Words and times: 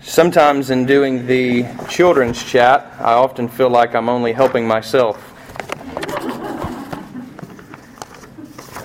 Sometimes 0.00 0.70
in 0.70 0.86
doing 0.86 1.26
the 1.26 1.66
children's 1.88 2.42
chat, 2.42 2.94
I 3.00 3.14
often 3.14 3.48
feel 3.48 3.68
like 3.68 3.96
I'm 3.96 4.08
only 4.08 4.32
helping 4.32 4.66
myself. 4.66 5.16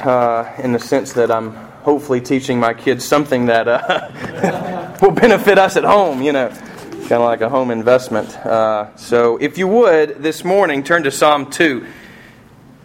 Uh, 0.03 0.51
in 0.57 0.73
the 0.73 0.79
sense 0.79 1.13
that 1.13 1.31
I'm 1.31 1.51
hopefully 1.83 2.19
teaching 2.19 2.59
my 2.59 2.73
kids 2.73 3.05
something 3.05 3.45
that 3.45 3.67
uh, 3.67 4.97
will 5.01 5.11
benefit 5.11 5.59
us 5.59 5.77
at 5.77 5.83
home, 5.83 6.21
you 6.23 6.31
know, 6.31 6.49
kind 6.49 7.13
of 7.13 7.21
like 7.21 7.41
a 7.41 7.49
home 7.49 7.69
investment. 7.69 8.35
Uh, 8.37 8.93
so 8.95 9.37
if 9.37 9.57
you 9.57 9.67
would, 9.67 10.23
this 10.23 10.43
morning, 10.43 10.83
turn 10.83 11.03
to 11.03 11.11
Psalm 11.11 11.51
2. 11.51 11.85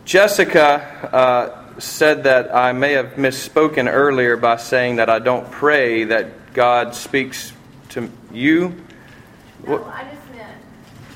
Jessica 0.05 1.09
uh, 1.13 1.81
said 1.81 2.25
that 2.25 2.55
I 2.55 2.73
may 2.73 2.93
have 2.93 3.15
misspoken 3.15 3.91
earlier 3.91 4.37
by 4.37 4.57
saying 4.57 4.97
that 4.97 5.09
I 5.09 5.19
don't 5.19 5.51
pray 5.51 6.05
that 6.05 6.53
God 6.53 6.95
speaks 6.95 7.53
to 7.91 8.11
you? 8.33 8.75
No, 9.67 9.85
I 9.85 10.05
just 10.05 10.31
meant 10.35 10.57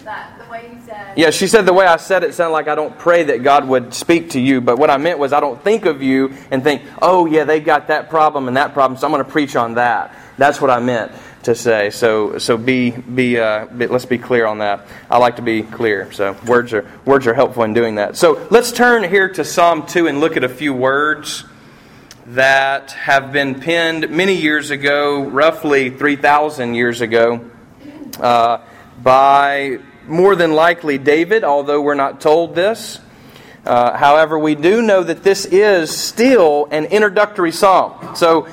that 0.05 0.39
the 0.39 0.51
way 0.51 0.71
you 0.73 0.81
said. 0.85 1.17
Yeah, 1.17 1.31
she 1.31 1.47
said 1.47 1.67
the 1.67 1.73
way 1.73 1.87
I 1.87 1.97
said 1.97 2.25
it 2.25 2.35
sounded 2.35 2.53
like 2.53 2.69
I 2.69 2.75
don't 2.75 2.99
pray 2.99 3.25
that 3.25 3.43
God 3.43 3.69
would 3.69 3.95
speak 3.95 4.31
to 4.31 4.41
you, 4.41 4.61
but 4.61 4.79
what 4.79 4.91
I 4.91 4.97
meant 4.97 5.19
was 5.19 5.33
I 5.33 5.41
don't 5.41 5.63
think 5.63 5.87
of 5.87 6.03
you 6.03 6.35
and 6.51 6.63
think, 6.63 6.83
oh, 7.01 7.27
yeah, 7.27 7.45
they 7.45 7.61
got 7.61 7.89
that 7.89 8.11
problem 8.11 8.49
and 8.49 8.57
that 8.57 8.73
problem, 8.73 8.99
so 8.99 9.07
I'm 9.07 9.13
going 9.13 9.25
to 9.25 9.31
preach 9.31 9.57
on 9.57 9.75
that. 9.75 10.15
That's 10.39 10.61
what 10.61 10.71
I 10.71 10.81
meant 10.81 11.13
to 11.45 11.55
say. 11.55 11.91
So, 11.91 12.39
so 12.39 12.57
be, 12.57 12.91
be, 12.91 13.39
uh, 13.39 13.67
be, 13.67 13.87
let's 13.87 14.07
be 14.07 14.19
clear 14.19 14.47
on 14.47 14.59
that. 14.59 14.87
I 15.11 15.19
like 15.19 15.37
to 15.37 15.43
be 15.43 15.63
clear. 15.63 16.11
So 16.13 16.37
words 16.47 16.73
are, 16.73 16.89
words 17.05 17.27
are 17.27 17.35
helpful 17.35 17.65
in 17.65 17.75
doing 17.75 17.97
that. 17.97 18.17
So 18.17 18.47
let's 18.51 18.73
turn 18.73 19.09
here 19.09 19.29
to 19.31 19.45
Psalm 19.45 19.87
2 19.87 20.07
and 20.07 20.21
look 20.21 20.37
at 20.37 20.45
a 20.45 20.49
few 20.49 20.73
words 20.73 21.45
that 22.27 22.93
have 22.93 23.33
been 23.33 23.61
penned 23.61 24.11
many 24.11 24.35
years 24.35 24.71
ago, 24.71 25.23
roughly 25.25 25.91
3,000 25.91 26.75
years 26.75 27.01
ago, 27.01 27.51
uh, 28.21 28.59
by 29.03 29.79
more 30.07 30.37
than 30.37 30.53
likely 30.53 30.99
David, 30.99 31.45
although 31.45 31.81
we're 31.81 31.95
not 31.95 32.21
told 32.21 32.55
this. 32.55 33.01
Uh, 33.65 33.97
however, 33.97 34.39
we 34.39 34.55
do 34.55 34.83
know 34.83 35.03
that 35.03 35.23
this 35.23 35.47
is 35.47 35.91
still 35.91 36.69
an 36.71 36.87
introductory 36.87 37.53
psalm. 37.53 38.17
So, 38.17 38.49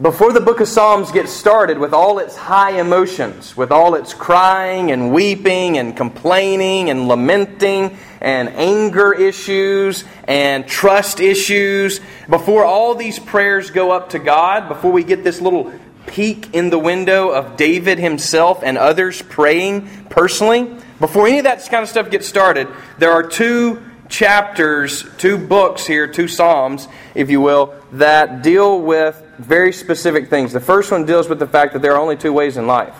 before 0.00 0.30
the 0.30 0.40
book 0.40 0.60
of 0.60 0.68
Psalms 0.68 1.10
gets 1.10 1.32
started 1.32 1.78
with 1.78 1.94
all 1.94 2.18
its 2.18 2.36
high 2.36 2.78
emotions, 2.78 3.56
with 3.56 3.72
all 3.72 3.94
its 3.94 4.12
crying 4.12 4.90
and 4.90 5.10
weeping 5.10 5.78
and 5.78 5.96
complaining 5.96 6.90
and 6.90 7.08
lamenting 7.08 7.96
and 8.20 8.50
anger 8.50 9.14
issues 9.14 10.04
and 10.24 10.68
trust 10.68 11.18
issues, 11.18 12.00
before 12.28 12.62
all 12.62 12.94
these 12.94 13.18
prayers 13.18 13.70
go 13.70 13.90
up 13.90 14.10
to 14.10 14.18
God, 14.18 14.68
before 14.68 14.92
we 14.92 15.02
get 15.02 15.24
this 15.24 15.40
little 15.40 15.72
peek 16.06 16.54
in 16.54 16.68
the 16.68 16.78
window 16.78 17.30
of 17.30 17.56
David 17.56 17.98
himself 17.98 18.62
and 18.62 18.76
others 18.76 19.22
praying 19.22 19.88
personally, 20.10 20.76
before 21.00 21.26
any 21.26 21.38
of 21.38 21.44
that 21.44 21.66
kind 21.70 21.82
of 21.82 21.88
stuff 21.88 22.10
gets 22.10 22.28
started, 22.28 22.68
there 22.98 23.12
are 23.12 23.22
two 23.22 23.82
chapters, 24.10 25.06
two 25.16 25.38
books 25.38 25.86
here, 25.86 26.06
two 26.06 26.28
Psalms, 26.28 26.86
if 27.14 27.30
you 27.30 27.40
will, 27.40 27.74
that 27.92 28.42
deal 28.42 28.80
with 28.80 29.22
very 29.38 29.72
specific 29.72 30.28
things. 30.28 30.52
The 30.52 30.60
first 30.60 30.90
one 30.90 31.04
deals 31.04 31.28
with 31.28 31.38
the 31.38 31.46
fact 31.46 31.72
that 31.72 31.82
there 31.82 31.92
are 31.92 32.00
only 32.00 32.16
two 32.16 32.32
ways 32.32 32.56
in 32.56 32.66
life 32.66 32.96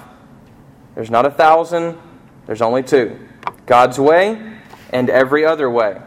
there's 0.96 1.10
not 1.10 1.26
a 1.26 1.30
thousand, 1.30 1.98
there's 2.46 2.62
only 2.62 2.82
two 2.82 3.18
God's 3.66 4.00
way 4.00 4.54
and 4.90 5.10
every 5.10 5.44
other 5.44 5.70
way. 5.70 6.00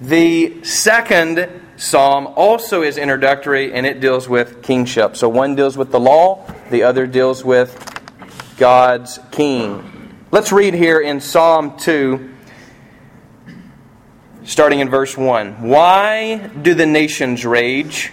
The 0.00 0.62
second 0.62 1.48
psalm 1.76 2.28
also 2.36 2.82
is 2.82 2.96
introductory 2.96 3.72
and 3.72 3.86
it 3.86 4.00
deals 4.00 4.28
with 4.28 4.62
kingship. 4.62 5.16
So 5.16 5.28
one 5.28 5.56
deals 5.56 5.76
with 5.76 5.90
the 5.90 5.98
law, 5.98 6.46
the 6.70 6.84
other 6.84 7.06
deals 7.08 7.44
with 7.44 7.76
God's 8.56 9.18
king. 9.32 10.14
Let's 10.30 10.52
read 10.52 10.74
here 10.74 11.00
in 11.00 11.20
Psalm 11.20 11.76
2, 11.76 12.30
starting 14.44 14.78
in 14.78 14.88
verse 14.88 15.16
1. 15.16 15.68
Why 15.68 16.36
do 16.36 16.74
the 16.74 16.86
nations 16.86 17.44
rage 17.44 18.12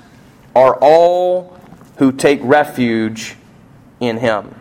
are 0.55 0.75
all 0.75 1.57
who 1.97 2.11
take 2.11 2.39
refuge 2.43 3.35
in 3.99 4.17
him. 4.17 4.55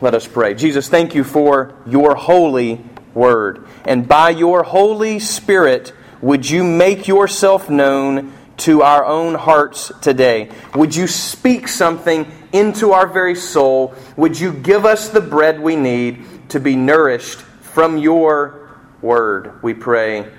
Let 0.00 0.14
us 0.14 0.26
pray. 0.26 0.54
Jesus, 0.54 0.88
thank 0.88 1.14
you 1.14 1.24
for 1.24 1.74
your 1.86 2.14
holy 2.14 2.84
word. 3.14 3.66
And 3.84 4.06
by 4.06 4.30
your 4.30 4.62
Holy 4.62 5.18
Spirit, 5.18 5.92
would 6.20 6.48
you 6.48 6.64
make 6.64 7.08
yourself 7.08 7.70
known 7.70 8.32
to 8.58 8.82
our 8.82 9.04
own 9.04 9.34
hearts 9.34 9.92
today? 10.00 10.50
Would 10.74 10.94
you 10.94 11.06
speak 11.06 11.68
something 11.68 12.30
into 12.52 12.92
our 12.92 13.06
very 13.06 13.34
soul? 13.34 13.94
Would 14.16 14.38
you 14.38 14.52
give 14.52 14.84
us 14.84 15.08
the 15.08 15.20
bread 15.20 15.60
we 15.60 15.76
need 15.76 16.24
to 16.50 16.60
be 16.60 16.76
nourished 16.76 17.38
from 17.40 17.98
your 17.98 18.68
word? 19.02 19.62
We 19.62 19.74
pray 19.74 20.30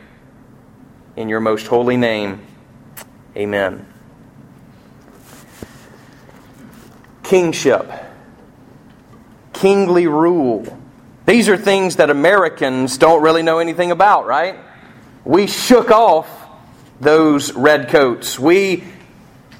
in 1.15 1.29
your 1.29 1.39
most 1.39 1.67
holy 1.67 1.97
name. 1.97 2.41
Amen. 3.35 3.96
Kingship 7.27 7.91
kingly 9.57 10.07
rule. 10.07 10.65
These 11.25 11.49
are 11.49 11.57
things 11.57 11.97
that 11.97 12.09
Americans 12.09 12.97
don't 12.97 13.21
really 13.21 13.41
know 13.41 13.59
anything 13.59 13.91
about, 13.91 14.27
right? 14.27 14.57
We 15.25 15.47
shook 15.47 15.91
off 15.91 16.29
those 17.01 17.53
redcoats. 17.53 18.39
We 18.39 18.83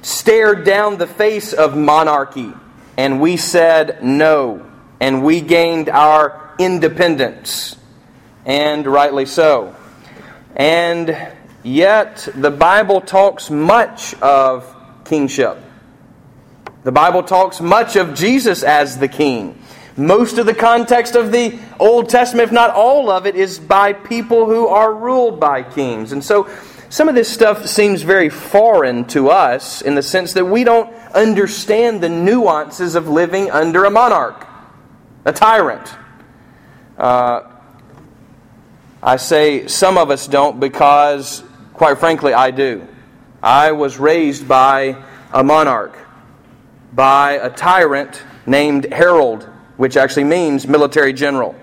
stared 0.01 0.65
down 0.65 0.97
the 0.97 1.07
face 1.07 1.51
of 1.51 1.75
monarchy 1.75 2.53
and 2.95 3.19
we 3.19 3.37
said 3.37 4.03
no. 4.03 4.65
And 4.99 5.23
we 5.23 5.41
gained 5.41 5.89
our 5.89 6.53
independence. 6.57 7.75
And 8.45 8.87
rightly 8.87 9.25
so. 9.25 9.75
And 10.55 11.15
yet, 11.63 12.27
the 12.33 12.49
Bible 12.49 13.01
talks 13.01 13.49
much 13.49 14.13
of 14.21 14.73
kingship. 15.05 15.57
The 16.87 16.93
Bible 16.93 17.21
talks 17.21 17.59
much 17.59 17.97
of 17.97 18.13
Jesus 18.13 18.63
as 18.63 18.97
the 18.97 19.09
king. 19.09 19.61
Most 19.97 20.37
of 20.37 20.45
the 20.45 20.53
context 20.53 21.15
of 21.15 21.33
the 21.33 21.59
Old 21.81 22.07
Testament, 22.07 22.47
if 22.47 22.53
not 22.53 22.69
all 22.69 23.11
of 23.11 23.25
it, 23.25 23.35
is 23.35 23.59
by 23.59 23.91
people 23.91 24.45
who 24.45 24.67
are 24.67 24.93
ruled 24.93 25.37
by 25.37 25.63
kings. 25.63 26.13
And 26.13 26.23
so 26.23 26.49
some 26.87 27.09
of 27.09 27.15
this 27.15 27.27
stuff 27.27 27.67
seems 27.67 28.03
very 28.03 28.29
foreign 28.29 29.03
to 29.07 29.29
us 29.31 29.81
in 29.81 29.95
the 29.95 30.01
sense 30.01 30.31
that 30.31 30.45
we 30.45 30.63
don't 30.63 30.89
understand 31.13 31.99
the 31.99 32.07
nuances 32.07 32.95
of 32.95 33.09
living 33.09 33.51
under 33.51 33.83
a 33.83 33.91
monarch, 33.91 34.47
a 35.25 35.33
tyrant. 35.33 35.93
Uh, 36.97 37.51
I 39.03 39.17
say 39.17 39.67
some 39.67 39.97
of 39.97 40.09
us 40.09 40.25
don't 40.25 40.57
because, 40.57 41.43
quite 41.73 41.97
frankly, 41.97 42.31
I 42.31 42.51
do. 42.51 42.87
I 43.43 43.73
was 43.73 43.97
raised 43.99 44.47
by 44.47 45.03
a 45.33 45.43
monarch, 45.43 46.06
by 46.97 47.33
a 47.33 47.49
tyrant 47.51 48.23
named 48.47 48.91
Harold, 48.91 49.43
which 49.77 49.95
actually 49.95 50.23
means 50.23 50.67
military 50.67 51.13
general. 51.13 51.55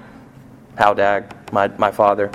Howdag, 0.77 1.53
my, 1.53 1.67
my 1.77 1.91
father. 1.91 2.31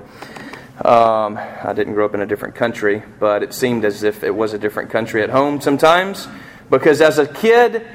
Um, 0.84 1.38
I 1.38 1.72
didn't 1.74 1.94
grow 1.94 2.06
up 2.06 2.14
in 2.14 2.20
a 2.20 2.26
different 2.26 2.56
country, 2.56 3.02
but 3.18 3.42
it 3.42 3.54
seemed 3.54 3.86
as 3.86 4.04
if 4.04 4.22
it 4.22 4.36
was 4.36 4.52
a 4.52 4.60
different 4.60 4.90
country 4.90 5.24
at 5.24 5.30
home 5.30 5.62
sometimes. 5.62 6.28
Because 6.70 7.00
as 7.00 7.20
a 7.20 7.26
kid, 7.26 7.88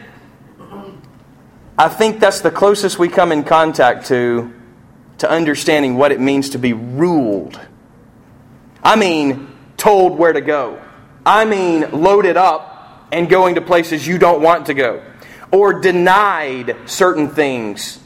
I 1.77 1.89
think 1.91 2.19
that's 2.19 2.41
the 2.41 2.51
closest 2.51 2.99
we 2.99 3.09
come 3.09 3.31
in 3.31 3.45
contact 3.45 4.06
to 4.06 4.55
to 5.19 5.31
understanding 5.31 5.97
what 5.97 6.12
it 6.12 6.21
means 6.21 6.51
to 6.51 6.59
be 6.59 6.73
ruled. 6.73 7.61
I 8.83 8.97
mean, 8.97 9.55
told 9.77 10.19
where 10.19 10.33
to 10.33 10.41
go. 10.41 10.83
I 11.27 11.45
mean, 11.45 11.91
loaded 11.93 12.39
up 12.39 12.74
and 13.12 13.29
going 13.29 13.55
to 13.56 13.61
places 13.61 14.06
you 14.06 14.19
don't 14.19 14.43
want 14.43 14.67
to 14.67 14.75
go. 14.75 15.03
Or 15.51 15.81
denied 15.81 16.77
certain 16.87 17.29
things. 17.29 18.01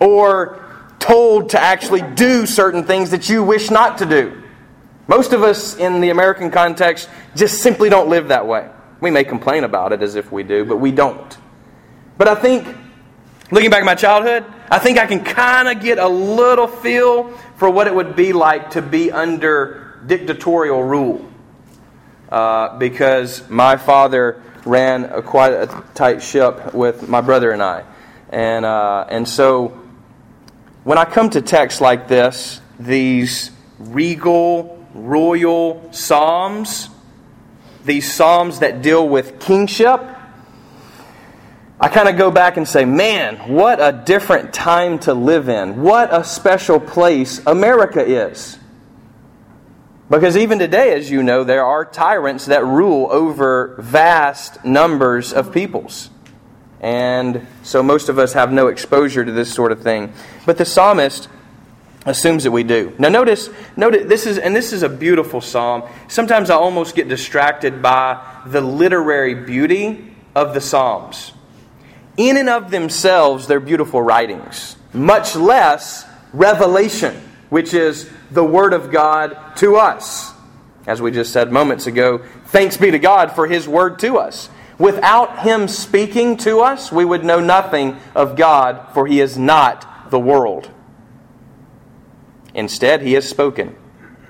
Or 0.00 0.62
told 0.98 1.50
to 1.50 1.60
actually 1.60 2.02
do 2.02 2.46
certain 2.46 2.84
things 2.84 3.10
that 3.10 3.28
you 3.28 3.42
wish 3.42 3.70
not 3.70 3.98
to 3.98 4.06
do. 4.06 4.42
Most 5.08 5.32
of 5.32 5.42
us 5.42 5.76
in 5.76 6.00
the 6.00 6.10
American 6.10 6.50
context 6.50 7.08
just 7.34 7.60
simply 7.60 7.88
don't 7.88 8.08
live 8.08 8.28
that 8.28 8.46
way. 8.46 8.70
We 9.00 9.10
may 9.10 9.24
complain 9.24 9.64
about 9.64 9.92
it 9.92 10.02
as 10.02 10.14
if 10.14 10.30
we 10.30 10.44
do, 10.44 10.64
but 10.64 10.76
we 10.76 10.92
don't. 10.92 11.36
But 12.18 12.28
I 12.28 12.36
think, 12.36 12.68
looking 13.50 13.68
back 13.68 13.80
at 13.80 13.84
my 13.84 13.96
childhood, 13.96 14.44
I 14.70 14.78
think 14.78 14.98
I 14.98 15.06
can 15.06 15.24
kind 15.24 15.68
of 15.68 15.82
get 15.82 15.98
a 15.98 16.06
little 16.06 16.68
feel 16.68 17.36
for 17.56 17.68
what 17.68 17.88
it 17.88 17.94
would 17.94 18.14
be 18.14 18.32
like 18.32 18.70
to 18.70 18.82
be 18.82 19.10
under 19.10 20.00
dictatorial 20.06 20.82
rule. 20.84 21.31
Uh, 22.32 22.78
because 22.78 23.46
my 23.50 23.76
father 23.76 24.42
ran 24.64 25.04
a, 25.04 25.20
quite 25.20 25.52
a 25.52 25.84
tight 25.92 26.22
ship 26.22 26.72
with 26.72 27.06
my 27.06 27.20
brother 27.20 27.50
and 27.50 27.62
I. 27.62 27.84
And, 28.30 28.64
uh, 28.64 29.04
and 29.10 29.28
so 29.28 29.78
when 30.82 30.96
I 30.96 31.04
come 31.04 31.28
to 31.28 31.42
texts 31.42 31.82
like 31.82 32.08
this, 32.08 32.62
these 32.80 33.50
regal, 33.78 34.82
royal 34.94 35.92
psalms, 35.92 36.88
these 37.84 38.10
psalms 38.10 38.60
that 38.60 38.80
deal 38.80 39.06
with 39.06 39.38
kingship, 39.38 40.00
I 41.78 41.88
kind 41.88 42.08
of 42.08 42.16
go 42.16 42.30
back 42.30 42.56
and 42.56 42.66
say, 42.66 42.86
man, 42.86 43.36
what 43.52 43.78
a 43.78 43.92
different 43.92 44.54
time 44.54 45.00
to 45.00 45.12
live 45.12 45.50
in. 45.50 45.82
What 45.82 46.14
a 46.14 46.24
special 46.24 46.80
place 46.80 47.44
America 47.44 48.02
is. 48.02 48.56
Because 50.12 50.36
even 50.36 50.58
today, 50.58 50.92
as 50.92 51.10
you 51.10 51.22
know, 51.22 51.42
there 51.42 51.64
are 51.64 51.86
tyrants 51.86 52.44
that 52.46 52.66
rule 52.66 53.08
over 53.10 53.76
vast 53.78 54.62
numbers 54.62 55.32
of 55.32 55.54
peoples. 55.54 56.10
And 56.82 57.46
so 57.62 57.82
most 57.82 58.10
of 58.10 58.18
us 58.18 58.34
have 58.34 58.52
no 58.52 58.66
exposure 58.66 59.24
to 59.24 59.32
this 59.32 59.52
sort 59.52 59.72
of 59.72 59.80
thing. 59.80 60.12
But 60.44 60.58
the 60.58 60.66
psalmist 60.66 61.28
assumes 62.04 62.44
that 62.44 62.50
we 62.50 62.62
do. 62.62 62.94
Now 62.98 63.08
notice, 63.08 63.48
notice 63.74 64.06
this 64.06 64.26
is 64.26 64.36
and 64.36 64.54
this 64.54 64.74
is 64.74 64.82
a 64.82 64.88
beautiful 64.90 65.40
psalm. 65.40 65.84
Sometimes 66.08 66.50
I 66.50 66.56
almost 66.56 66.94
get 66.94 67.08
distracted 67.08 67.80
by 67.80 68.22
the 68.44 68.60
literary 68.60 69.34
beauty 69.34 70.12
of 70.34 70.52
the 70.52 70.60
psalms. 70.60 71.32
In 72.18 72.36
and 72.36 72.50
of 72.50 72.70
themselves, 72.70 73.46
they're 73.46 73.60
beautiful 73.60 74.02
writings, 74.02 74.76
much 74.92 75.36
less 75.36 76.04
revelation, 76.34 77.14
which 77.48 77.72
is 77.72 78.10
the 78.32 78.44
word 78.44 78.72
of 78.72 78.90
God 78.90 79.56
to 79.56 79.76
us. 79.76 80.32
As 80.86 81.00
we 81.00 81.10
just 81.10 81.32
said 81.32 81.52
moments 81.52 81.86
ago, 81.86 82.18
thanks 82.46 82.76
be 82.76 82.90
to 82.90 82.98
God 82.98 83.32
for 83.32 83.46
his 83.46 83.68
word 83.68 83.98
to 84.00 84.18
us. 84.18 84.48
Without 84.78 85.40
Him 85.40 85.68
speaking 85.68 86.36
to 86.38 86.60
us, 86.60 86.90
we 86.90 87.04
would 87.04 87.24
know 87.24 87.40
nothing 87.40 87.98
of 88.14 88.36
God, 88.36 88.92
for 88.94 89.06
He 89.06 89.20
is 89.20 89.38
not 89.38 90.10
the 90.10 90.18
world. 90.18 90.70
Instead, 92.54 93.02
He 93.02 93.12
has 93.12 93.28
spoken 93.28 93.76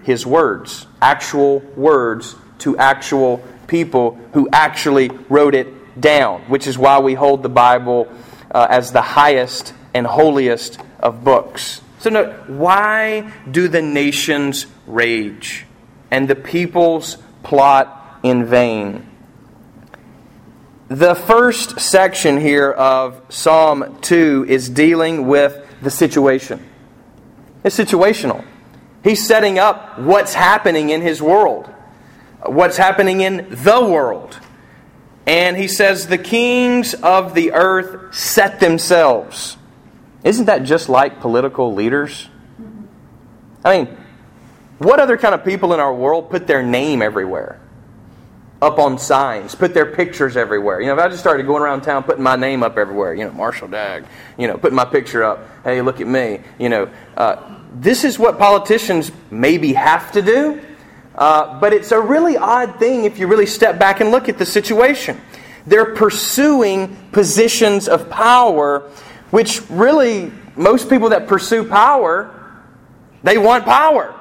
His 0.03 0.27
words, 0.27 0.87
actual 1.01 1.61
words, 1.77 2.37
to 2.59 2.77
actual 2.77 3.43
people 3.67 4.19
who 4.35 4.49
actually 4.53 5.09
wrote 5.29 5.55
it 5.55 6.01
down, 6.01 6.43
which 6.43 6.67
is 6.67 6.77
why 6.77 6.99
we 6.99 7.15
hold 7.15 7.43
the 7.43 7.49
Bible 7.49 8.13
uh, 8.51 8.67
as 8.69 8.93
the 8.93 9.03
highest 9.03 9.73
and 9.95 10.07
holiest 10.07 10.79
of 11.01 11.25
books. 11.25 11.82
So, 12.03 12.11
note, 12.11 12.49
why 12.49 13.33
do 13.49 13.69
the 13.69 13.81
nations 13.81 14.67
rage 14.89 15.67
and 16.11 16.27
the 16.27 16.35
peoples 16.35 17.17
plot 17.45 18.19
in 18.25 18.45
vain? 18.45 19.09
The 20.89 21.15
first 21.15 21.79
section 21.79 22.41
here 22.41 22.73
of 22.73 23.23
Psalm 23.29 23.99
2 24.01 24.47
is 24.49 24.69
dealing 24.69 25.29
with 25.29 25.65
the 25.81 25.91
situation. 25.93 26.69
It's 27.63 27.79
situational. 27.79 28.45
He's 29.05 29.25
setting 29.25 29.61
up 29.61 29.97
what's 30.01 30.35
happening 30.35 30.91
in 30.91 31.03
his 31.03 31.23
world, 31.23 31.73
what's 32.45 32.79
happening 32.79 33.21
in 33.21 33.47
the 33.49 33.81
world. 33.81 34.41
And 35.25 35.57
he 35.57 35.69
says, 35.69 36.09
The 36.09 36.19
kings 36.19 36.95
of 36.95 37.35
the 37.35 37.53
earth 37.53 38.13
set 38.13 38.59
themselves. 38.59 39.57
Isn't 40.25 40.47
that 40.47 40.65
just 40.65 40.89
like 40.89 41.21
political 41.21 41.75
leaders? 41.75 42.29
I 43.65 43.79
mean, 43.79 43.97
what 44.79 45.01
other 45.01 45.17
kind 45.17 45.35
of 45.35 45.45
people 45.45 45.75
in 45.75 45.81
our 45.81 45.95
world 45.95 46.31
put 46.31 46.47
their 46.47 46.63
name 46.63 47.03
everywhere? 47.03 47.61
up 48.63 48.79
on 48.79 48.97
signs, 48.97 49.57
put 49.57 49.75
their 49.75 49.87
pictures 49.87 50.37
everywhere. 50.37 50.81
You 50.81 50.87
know, 50.87 50.93
if 50.95 51.01
I 51.01 51.09
just 51.09 51.21
started 51.21 51.47
going 51.47 51.65
around 51.65 51.81
town 51.81 52.05
putting 52.05 52.23
my 52.23 52.37
name 52.37 52.63
up 52.63 52.79
everywhere, 52.79 53.13
you 53.13 53.25
know, 53.25 53.33
Marshall 53.33 53.67
Dagg, 53.67 54.05
you 54.39 54.47
know, 54.47 54.57
putting 54.57 54.77
my 54.77 54.85
picture 54.85 55.25
up, 55.25 55.45
hey, 55.65 55.83
look 55.83 56.01
at 56.01 56.07
me, 56.07 56.41
you 56.61 56.69
know, 56.69 56.89
uh, 57.17 57.59
this 57.75 58.05
is 58.05 58.21
what 58.21 58.39
politicians 58.39 59.11
maybe 59.33 59.73
have 59.73 60.13
to 60.13 60.23
do, 60.23 60.63
uh, 61.17 61.59
but 61.59 61.73
it's 61.73 61.91
a 61.91 62.01
really 62.01 62.37
odd 62.37 62.79
thing 62.79 63.05
if 63.05 63.19
you 63.19 63.27
really 63.27 63.47
step 63.47 63.81
back 63.81 64.01
and 64.01 64.13
look 64.13 64.29
at 64.29 64.39
the 64.39 64.47
situation. 64.47 65.21
They're 65.67 65.95
pursuing 65.97 66.97
positions 67.11 67.89
of 67.89 68.11
power, 68.11 68.89
which 69.33 69.63
really, 69.71 70.31
most 70.57 70.91
people 70.91 71.09
that 71.09 71.27
pursue 71.27 71.65
power, 71.65 72.31
they 73.23 73.39
want 73.39 73.65
power. 73.65 74.15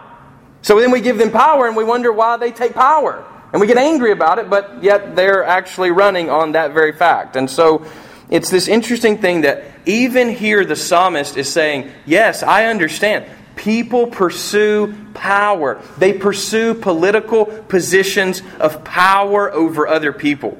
So 0.61 0.79
then 0.79 0.89
we 0.89 1.01
give 1.01 1.17
them 1.17 1.31
power 1.31 1.67
and 1.67 1.75
we 1.75 1.83
wonder 1.83 2.13
why 2.13 2.37
they 2.37 2.51
take 2.51 2.73
power. 2.73 3.25
And 3.51 3.59
we 3.59 3.67
get 3.67 3.77
angry 3.77 4.13
about 4.13 4.39
it, 4.39 4.49
but 4.49 4.81
yet 4.81 5.15
they're 5.17 5.43
actually 5.43 5.91
running 5.91 6.29
on 6.29 6.53
that 6.53 6.73
very 6.73 6.93
fact. 6.93 7.35
And 7.35 7.49
so 7.49 7.85
it's 8.29 8.49
this 8.49 8.69
interesting 8.69 9.17
thing 9.17 9.41
that 9.41 9.65
even 9.85 10.29
here 10.29 10.63
the 10.63 10.77
psalmist 10.77 11.35
is 11.35 11.51
saying, 11.51 11.91
Yes, 12.05 12.41
I 12.41 12.67
understand. 12.67 13.25
People 13.57 14.07
pursue 14.07 14.95
power, 15.13 15.81
they 15.97 16.13
pursue 16.13 16.73
political 16.73 17.45
positions 17.45 18.41
of 18.61 18.85
power 18.85 19.51
over 19.51 19.87
other 19.89 20.13
people. 20.13 20.57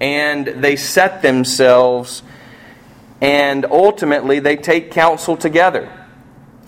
And 0.00 0.44
they 0.46 0.74
set 0.74 1.22
themselves, 1.22 2.24
and 3.20 3.64
ultimately 3.64 4.38
they 4.38 4.56
take 4.56 4.90
counsel 4.90 5.36
together. 5.36 5.90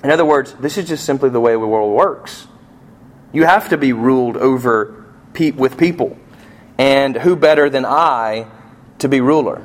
In 0.04 0.10
other 0.10 0.24
words, 0.24 0.54
this 0.54 0.78
is 0.78 0.88
just 0.88 1.04
simply 1.04 1.30
the 1.30 1.40
way 1.40 1.52
the 1.52 1.58
world 1.58 1.94
works. 1.94 2.46
You 3.32 3.44
have 3.44 3.68
to 3.70 3.76
be 3.76 3.92
ruled 3.92 4.36
over 4.36 5.04
pe- 5.32 5.50
with 5.50 5.76
people. 5.76 6.16
And 6.78 7.16
who 7.16 7.36
better 7.36 7.70
than 7.70 7.84
I 7.84 8.46
to 8.98 9.08
be 9.08 9.20
ruler? 9.20 9.64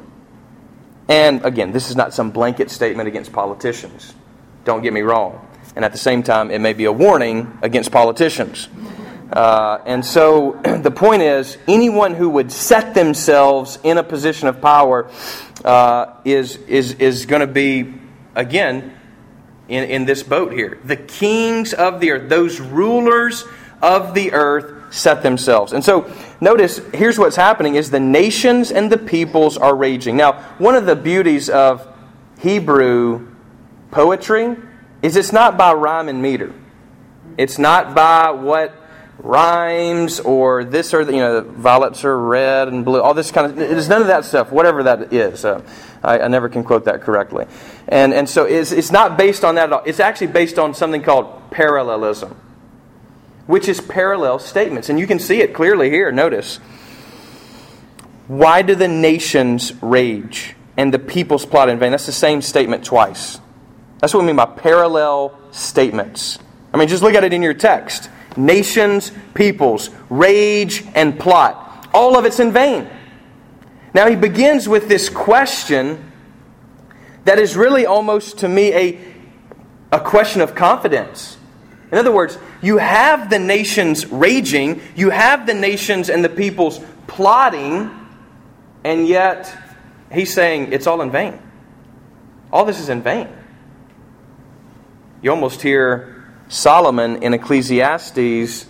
And 1.07 1.43
again, 1.45 1.71
this 1.71 1.89
is 1.89 1.95
not 1.95 2.13
some 2.13 2.31
blanket 2.31 2.71
statement 2.71 3.07
against 3.07 3.33
politicians. 3.33 4.13
Don't 4.63 4.81
get 4.81 4.93
me 4.93 5.01
wrong. 5.01 5.47
And 5.75 5.83
at 5.85 5.91
the 5.91 5.97
same 5.97 6.23
time, 6.23 6.51
it 6.51 6.59
may 6.59 6.73
be 6.73 6.85
a 6.85 6.91
warning 6.91 7.57
against 7.61 7.91
politicians. 7.91 8.69
Uh, 9.31 9.79
and 9.85 10.05
so 10.05 10.59
the 10.81 10.91
point 10.91 11.21
is 11.21 11.57
anyone 11.67 12.15
who 12.15 12.29
would 12.29 12.51
set 12.51 12.93
themselves 12.93 13.79
in 13.83 13.97
a 13.97 14.03
position 14.03 14.47
of 14.47 14.61
power 14.61 15.09
uh, 15.63 16.15
is, 16.25 16.57
is, 16.57 16.93
is 16.95 17.25
going 17.25 17.41
to 17.41 17.47
be, 17.47 17.93
again, 18.35 18.97
in, 19.69 19.85
in 19.85 20.05
this 20.05 20.21
boat 20.21 20.51
here. 20.51 20.79
The 20.83 20.97
kings 20.97 21.73
of 21.73 21.99
the 22.01 22.11
earth, 22.11 22.29
those 22.29 22.59
rulers 22.59 23.45
of 23.81 24.13
the 24.13 24.33
earth 24.33 24.93
set 24.93 25.23
themselves. 25.23 25.71
And 25.71 25.83
so 25.83 26.11
notice 26.41 26.79
here's 26.93 27.17
what's 27.17 27.37
happening 27.37 27.75
is 27.75 27.89
the 27.89 27.99
nations 27.99 28.71
and 28.71 28.91
the 28.91 28.97
peoples 28.97 29.57
are 29.57 29.75
raging. 29.75 30.17
Now, 30.17 30.33
one 30.57 30.75
of 30.75 30.85
the 30.85 30.95
beauties 30.95 31.49
of 31.49 31.87
Hebrew 32.39 33.27
poetry 33.91 34.57
is 35.01 35.15
it's 35.15 35.31
not 35.31 35.57
by 35.57 35.73
rhyme 35.73 36.09
and 36.09 36.21
meter. 36.21 36.53
It's 37.37 37.57
not 37.57 37.95
by 37.95 38.31
what 38.31 38.75
rhymes 39.23 40.19
or 40.19 40.63
this 40.63 40.93
or 40.93 41.05
the, 41.05 41.13
you 41.13 41.19
know 41.19 41.41
violets 41.41 42.03
are 42.03 42.17
red 42.17 42.67
and 42.67 42.83
blue 42.83 42.99
all 42.99 43.13
this 43.13 43.31
kind 43.31 43.51
of 43.51 43.59
it 43.59 43.77
is 43.77 43.87
none 43.87 44.01
of 44.01 44.07
that 44.07 44.25
stuff 44.25 44.51
whatever 44.51 44.83
that 44.83 45.13
is. 45.13 45.45
Uh, 45.45 45.61
I, 46.03 46.21
I, 46.21 46.27
never 46.27 46.49
can 46.49 46.63
quote 46.63 46.85
that 46.85 47.01
correctly. 47.01 47.45
And 47.87 48.13
and 48.13 48.27
so 48.27 48.45
it's, 48.45 48.71
it's 48.71 48.91
not 48.91 49.17
based 49.17 49.43
on 49.43 49.55
that 49.55 49.65
at 49.65 49.73
all. 49.73 49.83
It's 49.85 49.99
actually 49.99 50.27
based 50.27 50.57
on 50.57 50.73
something 50.73 51.03
called 51.03 51.51
parallelism 51.51 52.35
which 53.51 53.67
is 53.67 53.81
parallel 53.81 54.39
statements. 54.39 54.89
And 54.89 54.97
you 54.97 55.05
can 55.05 55.19
see 55.19 55.41
it 55.41 55.53
clearly 55.53 55.89
here. 55.89 56.11
Notice. 56.11 56.57
Why 58.27 58.61
do 58.61 58.75
the 58.75 58.87
nations 58.87 59.73
rage 59.83 60.55
and 60.77 60.93
the 60.93 60.99
peoples 60.99 61.45
plot 61.45 61.67
in 61.67 61.77
vain? 61.77 61.91
That's 61.91 62.05
the 62.05 62.13
same 62.13 62.41
statement 62.41 62.85
twice. 62.85 63.41
That's 63.99 64.13
what 64.13 64.21
we 64.21 64.27
mean 64.27 64.37
by 64.37 64.45
parallel 64.45 65.37
statements. 65.51 66.39
I 66.73 66.77
mean 66.77 66.87
just 66.87 67.03
look 67.03 67.13
at 67.13 67.25
it 67.25 67.33
in 67.33 67.43
your 67.43 67.53
text 67.53 68.09
nations, 68.37 69.11
peoples, 69.33 69.89
rage, 70.09 70.85
and 70.95 71.19
plot. 71.19 71.89
All 71.93 72.17
of 72.17 72.25
it's 72.25 72.39
in 72.39 72.51
vain. 72.51 72.89
Now 73.93 74.07
he 74.07 74.15
begins 74.15 74.67
with 74.69 74.87
this 74.87 75.09
question 75.09 76.11
that 77.25 77.39
is 77.39 77.55
really 77.55 77.85
almost 77.85 78.39
to 78.39 78.47
me 78.47 78.73
a, 78.73 78.99
a 79.91 79.99
question 79.99 80.41
of 80.41 80.55
confidence. 80.55 81.37
In 81.91 81.97
other 81.97 82.11
words, 82.11 82.37
you 82.61 82.77
have 82.77 83.29
the 83.29 83.39
nations 83.39 84.05
raging, 84.07 84.81
you 84.95 85.09
have 85.09 85.45
the 85.45 85.53
nations 85.53 86.09
and 86.09 86.23
the 86.23 86.29
peoples 86.29 86.79
plotting, 87.07 87.91
and 88.83 89.07
yet 89.07 89.53
he's 90.11 90.33
saying 90.33 90.71
it's 90.71 90.87
all 90.87 91.01
in 91.01 91.11
vain. 91.11 91.37
All 92.51 92.63
this 92.63 92.79
is 92.79 92.89
in 92.89 93.01
vain. 93.01 93.27
You 95.21 95.31
almost 95.31 95.61
hear 95.61 96.20
Solomon 96.51 97.23
in 97.23 97.33
Ecclesiastes 97.33 98.65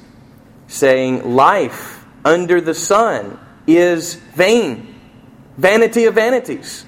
saying, 0.67 1.35
Life 1.35 2.05
under 2.23 2.61
the 2.61 2.75
sun 2.75 3.39
is 3.65 4.13
vain, 4.13 4.99
vanity 5.57 6.05
of 6.05 6.13
vanities. 6.13 6.85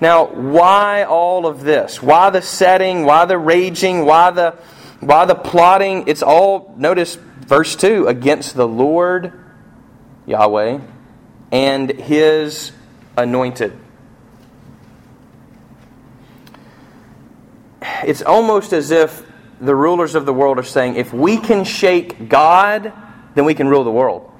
Now, 0.00 0.28
why 0.28 1.04
all 1.04 1.46
of 1.46 1.60
this? 1.60 2.02
Why 2.02 2.30
the 2.30 2.40
setting? 2.40 3.04
Why 3.04 3.26
the 3.26 3.36
raging? 3.36 4.06
Why 4.06 4.30
the, 4.30 4.52
why 5.00 5.26
the 5.26 5.34
plotting? 5.34 6.08
It's 6.08 6.22
all, 6.22 6.74
notice 6.78 7.16
verse 7.16 7.76
2, 7.76 8.08
against 8.08 8.56
the 8.56 8.66
Lord 8.66 9.38
Yahweh 10.26 10.80
and 11.52 11.90
his 11.90 12.72
anointed. 13.18 13.78
It's 17.82 18.22
almost 18.22 18.72
as 18.72 18.90
if 18.90 19.24
the 19.60 19.74
rulers 19.74 20.14
of 20.14 20.26
the 20.26 20.32
world 20.32 20.58
are 20.58 20.64
saying, 20.64 20.96
if 20.96 21.12
we 21.12 21.36
can 21.36 21.64
shake 21.64 22.28
God, 22.28 22.92
then 23.34 23.44
we 23.44 23.54
can 23.54 23.68
rule 23.68 23.84
the 23.84 23.90
world. 23.90 24.30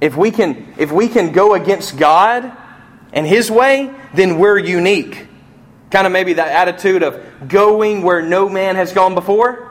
If 0.00 0.16
we 0.16 0.30
can, 0.30 0.74
if 0.78 0.90
we 0.90 1.08
can 1.08 1.32
go 1.32 1.54
against 1.54 1.96
God 1.96 2.50
and 3.12 3.26
His 3.26 3.50
way, 3.50 3.94
then 4.14 4.38
we're 4.38 4.58
unique. 4.58 5.26
Kind 5.90 6.06
of 6.06 6.12
maybe 6.12 6.34
that 6.34 6.48
attitude 6.48 7.02
of 7.02 7.48
going 7.48 8.02
where 8.02 8.22
no 8.22 8.48
man 8.48 8.76
has 8.76 8.92
gone 8.92 9.14
before. 9.14 9.66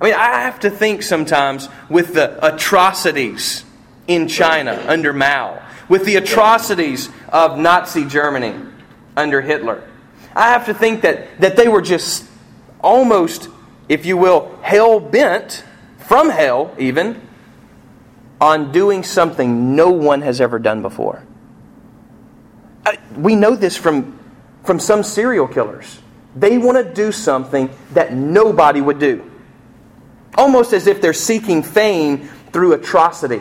I 0.00 0.04
mean, 0.04 0.14
I 0.14 0.40
have 0.40 0.60
to 0.60 0.70
think 0.70 1.02
sometimes 1.02 1.68
with 1.90 2.14
the 2.14 2.44
atrocities 2.44 3.64
in 4.06 4.28
China 4.28 4.84
under 4.86 5.12
Mao, 5.12 5.60
with 5.88 6.04
the 6.04 6.16
atrocities 6.16 7.08
of 7.28 7.58
Nazi 7.58 8.04
Germany 8.04 8.54
under 9.16 9.40
Hitler 9.40 9.82
I 10.38 10.50
have 10.50 10.66
to 10.66 10.74
think 10.74 11.02
that, 11.02 11.40
that 11.40 11.56
they 11.56 11.66
were 11.66 11.82
just 11.82 12.24
almost, 12.80 13.48
if 13.88 14.06
you 14.06 14.16
will, 14.16 14.56
hell 14.62 15.00
bent, 15.00 15.64
from 15.98 16.30
hell 16.30 16.72
even, 16.78 17.20
on 18.40 18.70
doing 18.70 19.02
something 19.02 19.74
no 19.74 19.90
one 19.90 20.22
has 20.22 20.40
ever 20.40 20.60
done 20.60 20.80
before. 20.80 21.24
We 23.16 23.34
know 23.34 23.56
this 23.56 23.76
from, 23.76 24.16
from 24.62 24.78
some 24.78 25.02
serial 25.02 25.48
killers. 25.48 25.98
They 26.36 26.56
want 26.56 26.78
to 26.78 26.94
do 26.94 27.10
something 27.10 27.68
that 27.94 28.12
nobody 28.12 28.80
would 28.80 29.00
do. 29.00 29.28
Almost 30.36 30.72
as 30.72 30.86
if 30.86 31.00
they're 31.00 31.12
seeking 31.12 31.64
fame 31.64 32.28
through 32.52 32.74
atrocity. 32.74 33.40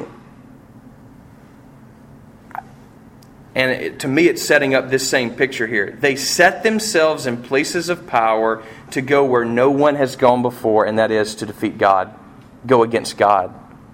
And 3.58 3.72
it, 3.72 4.00
to 4.02 4.08
me, 4.08 4.28
it's 4.28 4.44
setting 4.44 4.76
up 4.76 4.92
this 4.92 5.10
same 5.10 5.34
picture 5.34 5.66
here. 5.66 5.98
They 6.00 6.16
set 6.16 6.62
themselves 6.62 7.26
in 7.26 7.42
places 7.42 7.90
of 7.90 8.06
power 8.06 8.64
to 8.92 9.02
go 9.02 9.26
where 9.26 9.44
no 9.44 9.72
one 9.72 9.96
has 9.96 10.16
gone 10.16 10.44
before, 10.44 10.86
and 10.86 11.00
that 11.00 11.10
is 11.10 11.34
to 11.38 11.48
defeat 11.48 11.80
God, 11.80 12.14
go 12.68 12.84
against 12.84 13.18
God. 13.18 13.52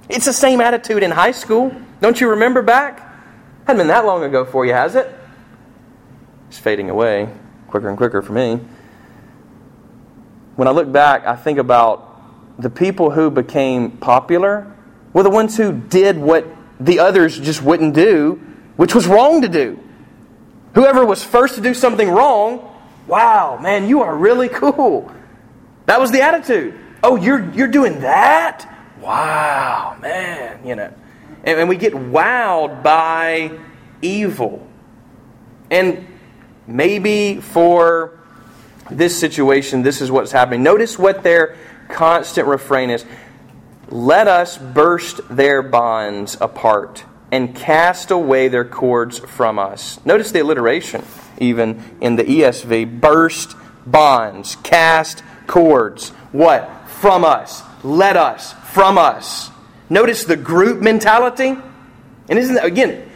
It's 0.10 0.26
the 0.26 0.34
same 0.34 0.60
attitude 0.60 1.02
in 1.02 1.12
high 1.12 1.32
school. 1.32 1.74
Don't 2.02 2.20
you 2.20 2.32
remember 2.32 2.62
back? 2.62 3.10
Hadn't 3.66 3.78
been 3.78 3.88
that 3.88 4.06
long 4.06 4.26
ago 4.26 4.44
for 4.44 4.66
you, 4.66 4.74
has 4.74 4.96
it? 4.96 5.10
It's 6.50 6.60
fading 6.60 6.90
away 6.90 7.30
quicker 7.70 7.88
and 7.88 7.98
quicker 7.98 8.22
for 8.22 8.34
me. 8.34 8.60
When 10.58 10.68
I 10.68 10.72
look 10.72 10.92
back, 10.92 11.26
I 11.26 11.38
think 11.38 11.58
about 11.58 12.62
the 12.62 12.70
people 12.70 13.12
who 13.12 13.32
became 13.32 13.92
popular 13.92 14.76
were 15.14 15.24
the 15.24 15.30
ones 15.30 15.56
who 15.56 15.72
did 15.72 16.18
what 16.18 16.46
the 16.82 17.00
others 17.00 17.40
just 17.40 17.64
wouldn't 17.64 17.96
do 17.96 18.42
which 18.76 18.96
was 18.96 19.08
wrong 19.08 19.42
to 19.42 19.50
do. 19.50 19.80
Whoever 20.76 21.06
was 21.06 21.24
first 21.24 21.56
to 21.56 21.62
do 21.62 21.74
something 21.74 22.10
wrong, 22.10 22.76
wow, 23.08 23.58
man, 23.62 23.88
you 23.88 24.02
are 24.02 24.16
really 24.16 24.50
cool. 24.50 25.12
That 25.86 26.00
was 26.00 26.12
the 26.12 26.22
attitude. 26.22 26.80
Oh, 27.04 27.16
you're, 27.16 27.52
you're 27.52 27.68
doing 27.68 28.02
that? 28.02 28.70
Wow, 29.02 29.98
man, 30.02 30.66
you 30.66 30.76
know. 30.76 30.94
And, 31.44 31.60
and 31.60 31.70
we 31.70 31.76
get 31.76 31.94
wowed 31.94 32.82
by 32.82 33.60
evil. 34.02 34.66
And 35.70 36.08
maybe 36.66 37.42
for 37.42 38.18
this 38.90 39.20
situation, 39.20 39.82
this 39.82 40.02
is 40.02 40.10
what's 40.10 40.32
happening. 40.32 40.64
Notice 40.64 40.98
what 40.98 41.24
their 41.24 41.58
constant 41.90 42.48
refrain 42.48 42.90
is 42.90 43.06
let 43.90 44.28
us 44.28 44.58
burst 44.58 45.22
their 45.30 45.62
bonds 45.62 46.38
apart 46.40 47.04
and 47.34 47.56
cast 47.56 48.12
away 48.12 48.48
their 48.48 48.64
cords 48.64 49.18
from 49.18 49.58
us. 49.58 50.00
Notice 50.06 50.32
the 50.32 50.42
alliteration, 50.42 51.04
even 51.40 51.98
in 52.00 52.16
the 52.16 52.24
ESV 52.24 53.02
burst 53.02 53.56
bonds, 53.88 54.56
cast 54.58 55.24
cords. 55.48 56.10
What? 56.32 56.88
From 56.88 57.26
us. 57.26 57.64
Let 57.84 58.18
us. 58.18 58.54
From 58.54 59.00
us. 59.00 59.50
Notice 59.90 60.26
the 60.26 60.38
group 60.38 60.80
mentality. 60.80 61.58
And 62.30 62.38
isn't 62.38 62.54
that, 62.54 62.66
again, 62.66 63.10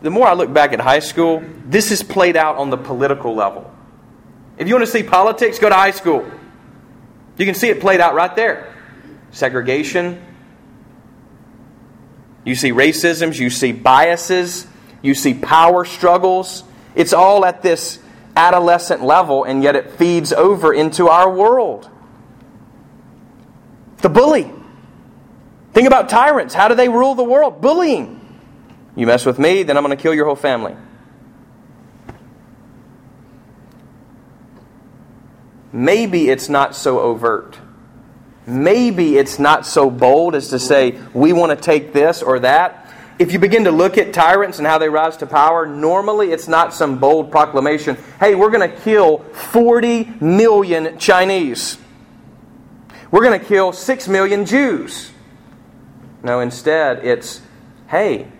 the 0.00 0.10
more 0.10 0.26
I 0.26 0.32
look 0.32 0.50
back 0.50 0.72
at 0.72 0.80
high 0.80 1.00
school, 1.00 1.44
this 1.66 1.90
is 1.90 2.02
played 2.02 2.34
out 2.34 2.56
on 2.56 2.70
the 2.70 2.78
political 2.78 3.34
level. 3.34 3.70
If 4.56 4.68
you 4.68 4.74
want 4.74 4.86
to 4.86 4.90
see 4.90 5.02
politics, 5.02 5.58
go 5.58 5.68
to 5.68 5.74
high 5.74 5.90
school. 5.90 6.26
You 7.36 7.44
can 7.44 7.54
see 7.54 7.68
it 7.68 7.78
played 7.78 8.00
out 8.00 8.14
right 8.14 8.34
there. 8.34 8.74
Segregation, 9.32 10.24
you 12.48 12.54
see 12.54 12.72
racisms, 12.72 13.38
you 13.38 13.50
see 13.50 13.72
biases, 13.72 14.66
you 15.02 15.14
see 15.14 15.34
power 15.34 15.84
struggles. 15.84 16.64
It's 16.94 17.12
all 17.12 17.44
at 17.44 17.60
this 17.60 17.98
adolescent 18.34 19.02
level, 19.02 19.44
and 19.44 19.62
yet 19.62 19.76
it 19.76 19.92
feeds 19.92 20.32
over 20.32 20.72
into 20.72 21.08
our 21.08 21.30
world. 21.30 21.90
The 23.98 24.08
bully. 24.08 24.50
Think 25.74 25.86
about 25.86 26.08
tyrants. 26.08 26.54
How 26.54 26.68
do 26.68 26.74
they 26.74 26.88
rule 26.88 27.14
the 27.14 27.24
world? 27.24 27.60
Bullying. 27.60 28.14
You 28.96 29.06
mess 29.06 29.26
with 29.26 29.38
me, 29.38 29.62
then 29.62 29.76
I'm 29.76 29.84
going 29.84 29.96
to 29.96 30.02
kill 30.02 30.14
your 30.14 30.24
whole 30.24 30.34
family. 30.34 30.74
Maybe 35.70 36.30
it's 36.30 36.48
not 36.48 36.74
so 36.74 36.98
overt 36.98 37.58
maybe 38.48 39.16
it's 39.16 39.38
not 39.38 39.66
so 39.66 39.90
bold 39.90 40.34
as 40.34 40.48
to 40.48 40.58
say, 40.58 40.98
we 41.12 41.32
want 41.32 41.50
to 41.50 41.56
take 41.56 41.92
this 41.92 42.22
or 42.22 42.40
that. 42.40 42.84
If 43.18 43.32
you 43.32 43.38
begin 43.38 43.64
to 43.64 43.72
look 43.72 43.98
at 43.98 44.12
tyrants 44.12 44.58
and 44.58 44.66
how 44.66 44.78
they 44.78 44.88
rise 44.88 45.16
to 45.18 45.26
power, 45.26 45.66
normally 45.66 46.30
it's 46.30 46.46
not 46.46 46.72
some 46.72 46.98
bold 46.98 47.30
proclamation 47.30 47.96
hey, 48.20 48.34
we're 48.34 48.50
going 48.50 48.68
to 48.68 48.76
kill 48.80 49.18
40 49.18 50.04
million 50.20 50.98
Chinese. 50.98 51.78
We're 53.10 53.22
going 53.22 53.38
to 53.38 53.44
kill 53.44 53.72
6 53.72 54.08
million 54.08 54.44
Jews. 54.44 55.10
No, 56.22 56.40
instead, 56.40 57.04
it's 57.04 57.40
hey, 57.88 58.30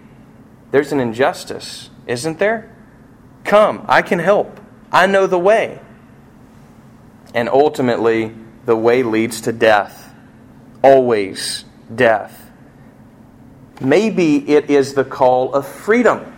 there's 0.71 0.93
an 0.93 1.01
injustice, 1.01 1.91
isn't 2.07 2.39
there? 2.39 2.75
Come, 3.45 3.85
I 3.89 4.03
can 4.03 4.19
help. 4.19 4.61
I 4.93 5.07
know 5.07 5.27
the 5.27 5.39
way. 5.39 5.81
And 7.35 7.49
ultimately, 7.49 8.35
the 8.69 8.77
way 8.77 9.03
leads 9.03 9.41
to 9.41 9.53
death. 9.53 10.13
Always 10.83 11.65
death. 11.93 12.51
Maybe 13.81 14.47
it 14.47 14.69
is 14.69 14.93
the 14.93 15.05
call 15.05 15.55
of 15.55 15.67
freedom. 15.67 16.37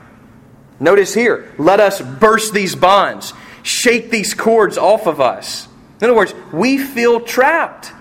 Notice 0.79 1.13
here, 1.13 1.53
let 1.59 1.81
us 1.81 2.01
burst 2.01 2.55
these 2.55 2.77
bonds, 2.77 3.35
shake 3.65 4.11
these 4.11 4.33
cords 4.33 4.79
off 4.79 5.09
of 5.09 5.21
us. 5.21 5.67
In 6.01 6.05
other 6.05 6.15
words, 6.15 6.33
we 6.53 6.79
feel 6.79 7.21
trapped. 7.21 7.93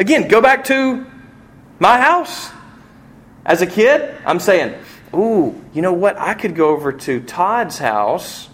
Again, 0.00 0.26
go 0.26 0.40
back 0.40 0.64
to 0.64 1.06
my 1.78 2.00
house. 2.00 2.50
As 3.44 3.62
a 3.62 3.68
kid, 3.68 4.16
I'm 4.26 4.40
saying, 4.40 4.74
ooh, 5.14 5.64
you 5.72 5.80
know 5.80 5.92
what? 5.92 6.18
I 6.18 6.34
could 6.34 6.56
go 6.56 6.70
over 6.70 6.92
to 6.92 7.20
Todd's 7.20 7.78
house 7.78 8.48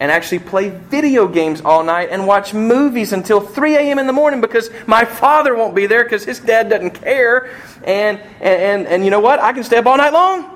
and 0.00 0.12
actually 0.12 0.38
play 0.38 0.70
video 0.70 1.26
games 1.26 1.60
all 1.60 1.82
night 1.82 2.08
and 2.10 2.26
watch 2.26 2.54
movies 2.54 3.12
until 3.12 3.40
3 3.40 3.76
a.m. 3.76 3.98
in 3.98 4.06
the 4.06 4.12
morning 4.12 4.40
because 4.40 4.70
my 4.86 5.04
father 5.04 5.56
won't 5.56 5.74
be 5.74 5.86
there 5.86 6.04
because 6.04 6.24
his 6.24 6.38
dad 6.38 6.68
doesn't 6.68 6.92
care. 6.92 7.50
And, 7.84 8.18
and, 8.40 8.62
and, 8.62 8.86
and 8.86 9.04
you 9.04 9.10
know 9.10 9.20
what? 9.20 9.40
I 9.40 9.52
can 9.52 9.64
stay 9.64 9.78
up 9.78 9.86
all 9.86 9.96
night 9.96 10.12
long. 10.12 10.54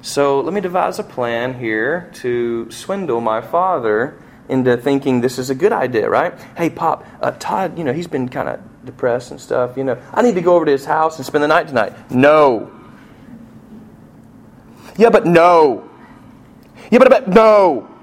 So 0.00 0.40
let 0.40 0.54
me 0.54 0.60
devise 0.60 0.98
a 0.98 1.02
plan 1.02 1.58
here 1.58 2.10
to 2.14 2.70
swindle 2.70 3.20
my 3.20 3.40
father 3.40 4.22
into 4.48 4.76
thinking 4.76 5.20
this 5.20 5.38
is 5.38 5.50
a 5.50 5.54
good 5.54 5.72
idea, 5.72 6.08
right? 6.08 6.38
Hey, 6.56 6.68
Pop, 6.68 7.06
uh, 7.20 7.30
Todd, 7.32 7.78
you 7.78 7.84
know, 7.84 7.92
he's 7.92 8.06
been 8.06 8.28
kind 8.28 8.48
of 8.48 8.60
depressed 8.84 9.30
and 9.30 9.40
stuff. 9.40 9.76
You 9.76 9.84
know, 9.84 10.02
I 10.12 10.22
need 10.22 10.34
to 10.34 10.42
go 10.42 10.56
over 10.56 10.66
to 10.66 10.72
his 10.72 10.84
house 10.84 11.16
and 11.16 11.24
spend 11.24 11.42
the 11.42 11.48
night 11.48 11.68
tonight. 11.68 12.10
No. 12.10 12.70
Yeah, 14.96 15.10
but 15.10 15.26
no. 15.26 15.88
Yeah, 16.90 16.98
but, 16.98 17.08
but 17.08 17.28
no. 17.28 17.93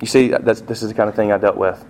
You 0.00 0.06
see, 0.06 0.28
that's, 0.28 0.60
this 0.62 0.82
is 0.82 0.88
the 0.88 0.94
kind 0.94 1.08
of 1.08 1.14
thing 1.14 1.32
I 1.32 1.38
dealt 1.38 1.56
with. 1.56 1.84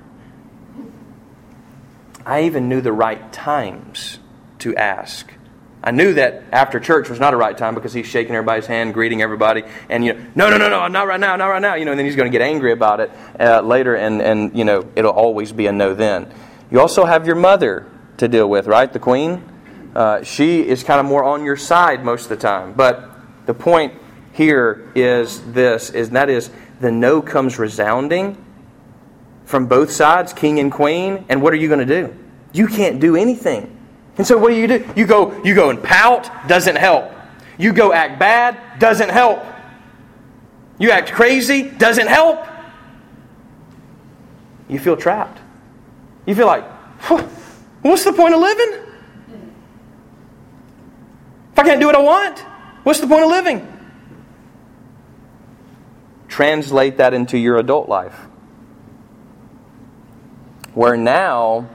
I 2.27 2.45
even 2.45 2.69
knew 2.69 2.81
the 2.81 2.93
right 2.93 3.33
times 3.33 4.19
to 4.61 4.75
ask. 4.77 5.33
I 5.83 5.91
knew 5.91 6.15
that 6.15 6.45
after 6.51 6.81
church 6.81 7.11
was 7.11 7.21
not 7.21 7.35
a 7.35 7.37
right 7.37 7.57
time 7.57 7.75
because 7.75 7.93
he's 7.93 8.07
shaking 8.07 8.35
everybody's 8.35 8.67
hand, 8.67 8.95
greeting 8.95 9.21
everybody, 9.21 9.65
and 9.91 10.03
you 10.03 10.15
know, 10.15 10.21
no, 10.35 10.51
no, 10.51 10.57
no, 10.57 10.71
no, 10.71 10.89
not 10.89 11.07
right 11.07 11.21
now, 11.21 11.37
not 11.37 11.49
right 11.49 11.61
now. 11.61 11.75
You 11.75 11.85
know, 11.85 11.91
and 11.91 11.99
then 11.99 12.07
he's 12.07 12.17
going 12.17 12.31
to 12.31 12.37
get 12.37 12.41
angry 12.41 12.73
about 12.73 13.01
it 13.01 13.11
uh, 13.39 13.61
later, 13.61 13.95
and 13.95 14.23
and 14.23 14.57
you 14.57 14.65
know, 14.65 14.89
it'll 14.97 15.13
always 15.13 15.53
be 15.53 15.67
a 15.67 15.73
no 15.73 15.95
then. 15.95 16.33
You 16.71 16.81
also 16.81 17.05
have 17.05 17.27
your 17.27 17.37
mother 17.37 17.87
to 18.17 18.29
deal 18.29 18.49
with, 18.49 18.67
right? 18.67 18.91
The 18.91 18.99
queen. 18.99 19.51
Uh, 19.95 20.23
she 20.23 20.67
is 20.67 20.83
kind 20.83 20.99
of 20.99 21.07
more 21.07 21.23
on 21.23 21.45
your 21.45 21.57
side 21.57 22.03
most 22.03 22.25
of 22.25 22.29
the 22.31 22.37
time, 22.37 22.73
but 22.73 23.11
the 23.45 23.53
point 23.53 23.93
here 24.33 24.91
is 24.95 25.53
this: 25.53 25.91
is 25.91 26.09
that 26.11 26.31
is 26.31 26.51
the 26.81 26.91
no 26.91 27.23
comes 27.23 27.59
resounding 27.59 28.43
from 29.45 29.67
both 29.67 29.91
sides, 29.91 30.33
king 30.33 30.59
and 30.59 30.73
queen, 30.73 31.25
and 31.29 31.43
what 31.43 31.53
are 31.53 31.57
you 31.57 31.69
going 31.69 31.87
to 31.87 32.03
do? 32.03 32.17
You 32.53 32.67
can't 32.67 33.01
do 33.01 33.17
anything. 33.17 33.71
And 34.17 34.27
so 34.27 34.39
what 34.39 34.51
do 34.51 34.57
you 34.57 34.67
do? 34.67 34.89
You 34.97 35.07
go, 35.07 35.43
you 35.43 35.55
go 35.55 35.71
and 35.71 35.83
pout, 35.83 36.31
doesn't 36.49 36.77
help. 36.77 37.13
You 37.59 37.73
go 37.73 37.93
act 37.93 38.19
bad, 38.19 38.79
doesn't 38.79 39.11
help. 39.11 39.45
You 40.79 40.91
act 40.91 41.13
crazy, 41.13 41.69
doesn't 41.69 42.07
help. 42.07 42.47
You 44.69 44.79
feel 44.79 44.97
trapped. 44.97 45.41
You 46.27 46.35
feel 46.35 46.47
like, 46.47 46.65
what's 47.83 48.05
the 48.05 48.13
point 48.13 48.35
of 48.35 48.41
living? 48.41 48.81
If 51.53 51.59
I 51.59 51.63
can't 51.63 51.81
do 51.81 51.87
what 51.87 51.95
I 51.95 52.03
want, 52.03 52.39
what's 52.83 53.01
the 53.01 53.07
point 53.07 53.25
of 53.25 53.31
living? 53.31 53.74
Translate 56.35 56.97
that 56.97 57.15
into 57.15 57.39
your 57.39 57.59
adult 57.59 57.89
life. 57.89 58.27
Where 60.75 60.97
now 60.97 61.69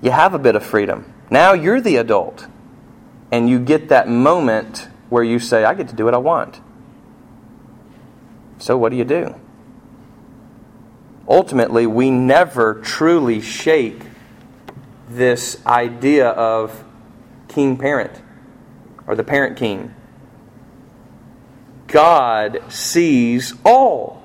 you 0.00 0.10
have 0.10 0.32
a 0.32 0.38
bit 0.38 0.56
of 0.56 0.64
freedom. 0.64 1.12
Now 1.28 1.52
you're 1.52 1.82
the 1.82 1.96
adult. 1.96 2.46
And 3.30 3.50
you 3.50 3.58
get 3.58 3.90
that 3.90 4.08
moment 4.08 4.88
where 5.10 5.22
you 5.22 5.38
say, 5.38 5.62
I 5.62 5.74
get 5.74 5.88
to 5.88 5.94
do 5.94 6.06
what 6.06 6.14
I 6.14 6.16
want. 6.16 6.58
So 8.56 8.78
what 8.78 8.92
do 8.92 8.96
you 8.96 9.04
do? 9.04 9.34
Ultimately, 11.28 11.86
we 11.86 12.10
never 12.10 12.80
truly 12.80 13.42
shake 13.42 14.00
this 15.06 15.60
idea 15.66 16.28
of 16.28 16.82
king 17.48 17.76
parent 17.76 18.22
or 19.06 19.14
the 19.14 19.24
parent 19.24 19.58
king. 19.58 19.94
God 21.90 22.62
sees 22.68 23.54
all. 23.64 24.22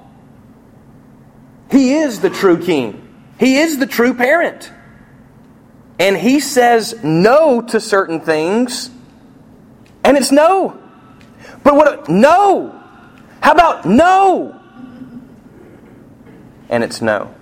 He 1.71 1.95
is 1.95 2.21
the 2.21 2.29
true 2.29 2.63
king. 2.63 3.01
He 3.39 3.57
is 3.57 3.79
the 3.79 3.87
true 3.87 4.13
parent 4.13 4.71
and 5.99 6.17
he 6.17 6.39
says 6.39 7.03
no 7.03 7.61
to 7.61 7.79
certain 7.79 8.19
things, 8.19 8.89
and 10.03 10.17
it's 10.17 10.31
no. 10.31 10.81
But 11.63 11.75
what? 11.75 12.09
No. 12.09 12.81
How 13.41 13.53
about 13.53 13.85
no? 13.85 14.59
And 16.69 16.83
it's 16.83 17.01
no. 17.01 17.33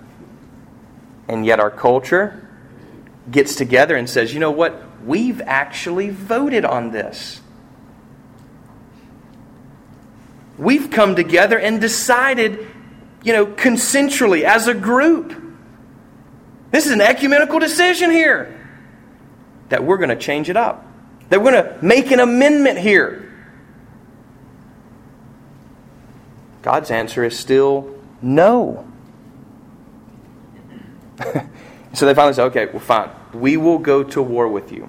And 1.28 1.44
yet 1.44 1.58
our 1.58 1.70
culture 1.70 2.48
gets 3.30 3.56
together 3.56 3.96
and 3.96 4.08
says, 4.08 4.32
you 4.32 4.40
know 4.40 4.50
what? 4.50 4.80
We've 5.04 5.40
actually 5.40 6.10
voted 6.10 6.64
on 6.64 6.90
this. 6.90 7.40
We've 10.58 10.90
come 10.90 11.16
together 11.16 11.58
and 11.58 11.80
decided, 11.80 12.66
you 13.22 13.32
know, 13.32 13.46
consensually 13.46 14.42
as 14.42 14.68
a 14.68 14.74
group 14.74 15.44
this 16.74 16.86
is 16.86 16.90
an 16.90 17.00
ecumenical 17.00 17.60
decision 17.60 18.10
here 18.10 18.52
that 19.68 19.84
we're 19.84 19.96
going 19.96 20.08
to 20.08 20.16
change 20.16 20.50
it 20.50 20.56
up, 20.56 20.84
that 21.28 21.40
we're 21.40 21.52
going 21.52 21.64
to 21.64 21.84
make 21.84 22.10
an 22.10 22.18
amendment 22.18 22.80
here. 22.80 23.32
God's 26.62 26.90
answer 26.90 27.22
is 27.22 27.38
still 27.38 27.94
no. 28.20 28.88
so 31.92 32.06
they 32.06 32.14
finally 32.14 32.34
say, 32.34 32.42
okay, 32.42 32.66
well, 32.66 32.80
fine. 32.80 33.10
We 33.32 33.56
will 33.56 33.78
go 33.78 34.02
to 34.02 34.20
war 34.20 34.48
with 34.48 34.72
you. 34.72 34.88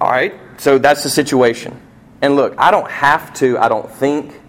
All 0.00 0.10
right, 0.10 0.34
so 0.58 0.78
that's 0.78 1.04
the 1.04 1.10
situation. 1.10 1.80
And 2.22 2.36
look, 2.36 2.54
I 2.58 2.70
don't 2.70 2.90
have 2.90 3.32
to, 3.34 3.58
I 3.58 3.68
don't 3.68 3.90
think, 3.90 4.40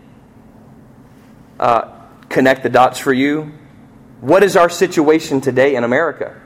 uh, 1.59 1.91
connect 2.29 2.63
the 2.63 2.69
dots 2.69 2.99
for 2.99 3.13
you 3.13 3.51
what 4.21 4.43
is 4.43 4.55
our 4.55 4.69
situation 4.69 5.41
today 5.41 5.75
in 5.75 5.83
America? 5.83 6.39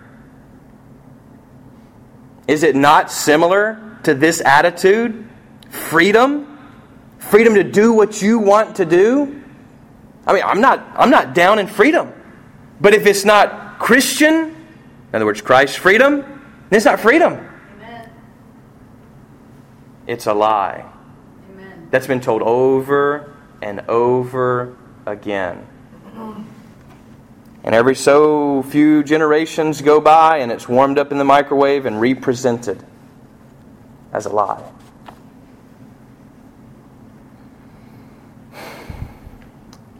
Is 2.48 2.64
it 2.64 2.76
not 2.76 3.12
similar 3.12 4.00
to 4.04 4.14
this 4.14 4.40
attitude? 4.40 5.30
Freedom? 5.70 6.58
Freedom 7.20 7.56
to 7.56 7.64
do 7.64 7.92
what 7.92 8.22
you 8.22 8.40
want 8.40 8.78
to 8.78 8.86
do? 8.86 9.44
I 10.26 10.34
mean, 10.34 10.44
I'm 10.44 10.62
not, 10.62 10.88
I'm 10.96 11.10
not 11.10 11.36
down 11.36 11.60
in 11.60 11.68
freedom. 11.68 12.14
But 12.80 12.94
if 12.94 13.06
it's 13.06 13.26
not 13.26 13.78
Christian, 13.78 14.34
in 14.34 14.56
other 15.14 15.26
words, 15.26 15.42
Christ's 15.42 15.76
freedom, 15.76 16.22
then 16.70 16.78
it's 16.78 16.86
not 16.86 17.02
freedom. 17.02 17.34
Amen. 17.34 18.10
It's 20.08 20.28
a 20.28 20.34
lie. 20.34 20.90
That's 21.96 22.08
been 22.08 22.20
told 22.20 22.42
over 22.42 23.34
and 23.62 23.80
over 23.88 24.76
again. 25.06 25.66
And 27.64 27.74
every 27.74 27.96
so 27.96 28.64
few 28.64 29.02
generations 29.02 29.82
go 29.82 30.02
by 30.02 30.40
and 30.40 30.52
it's 30.52 30.68
warmed 30.68 31.00
up 31.00 31.14
in 31.14 31.20
the 31.20 31.24
microwave 31.24 31.86
and 31.86 32.02
represented 32.02 32.84
as 34.12 34.26
a 34.26 34.30
lie. 34.30 34.62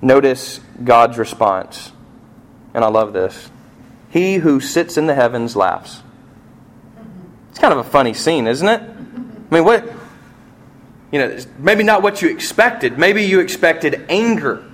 Notice 0.02 0.60
God's 0.84 1.18
response. 1.18 1.94
And 2.74 2.84
I 2.84 2.90
love 2.90 3.14
this. 3.14 3.50
He 4.10 4.36
who 4.36 4.60
sits 4.60 4.98
in 4.98 5.08
the 5.08 5.16
heavens 5.16 5.56
laughs. 5.56 6.04
It's 7.52 7.60
kind 7.60 7.72
of 7.72 7.80
a 7.80 7.90
funny 7.90 8.14
scene, 8.14 8.48
isn't 8.48 8.68
it? 8.68 8.82
I 8.82 9.56
mean, 9.56 9.64
what? 9.64 10.05
You 11.12 11.20
know, 11.20 11.38
maybe 11.60 11.84
not 11.84 12.02
what 12.02 12.22
you 12.22 12.30
expected. 12.30 12.98
Maybe 12.98 13.24
you 13.24 13.40
expected 13.40 14.06
anger 14.10 14.66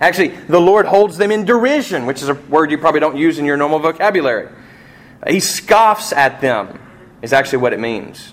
Actually, 0.00 0.28
the 0.28 0.60
Lord 0.60 0.86
holds 0.86 1.18
them 1.18 1.30
in 1.30 1.44
derision, 1.44 2.06
which 2.06 2.22
is 2.22 2.30
a 2.30 2.34
word 2.34 2.70
you 2.70 2.78
probably 2.78 3.00
don't 3.00 3.18
use 3.18 3.38
in 3.38 3.44
your 3.44 3.58
normal 3.58 3.78
vocabulary. 3.78 4.48
He 5.28 5.40
scoffs 5.40 6.12
at 6.12 6.40
them, 6.40 6.80
is 7.20 7.34
actually 7.34 7.58
what 7.58 7.74
it 7.74 7.80
means. 7.80 8.32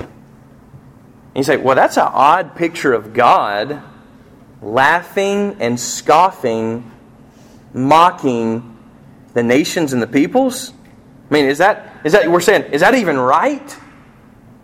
And 0.00 1.36
you 1.36 1.44
say, 1.44 1.56
well, 1.56 1.76
that's 1.76 1.96
an 1.96 2.08
odd 2.08 2.56
picture 2.56 2.92
of 2.92 3.14
God 3.14 3.80
laughing 4.60 5.56
and 5.60 5.78
scoffing, 5.78 6.90
mocking 7.72 8.76
the 9.34 9.42
nations 9.42 9.92
and 9.92 10.02
the 10.02 10.06
peoples. 10.06 10.72
I 11.30 11.34
mean, 11.34 11.44
is 11.44 11.58
that, 11.58 12.00
is 12.04 12.12
that, 12.12 12.28
we're 12.28 12.40
saying, 12.40 12.72
is 12.72 12.80
that 12.80 12.94
even 12.94 13.18
right? 13.18 13.76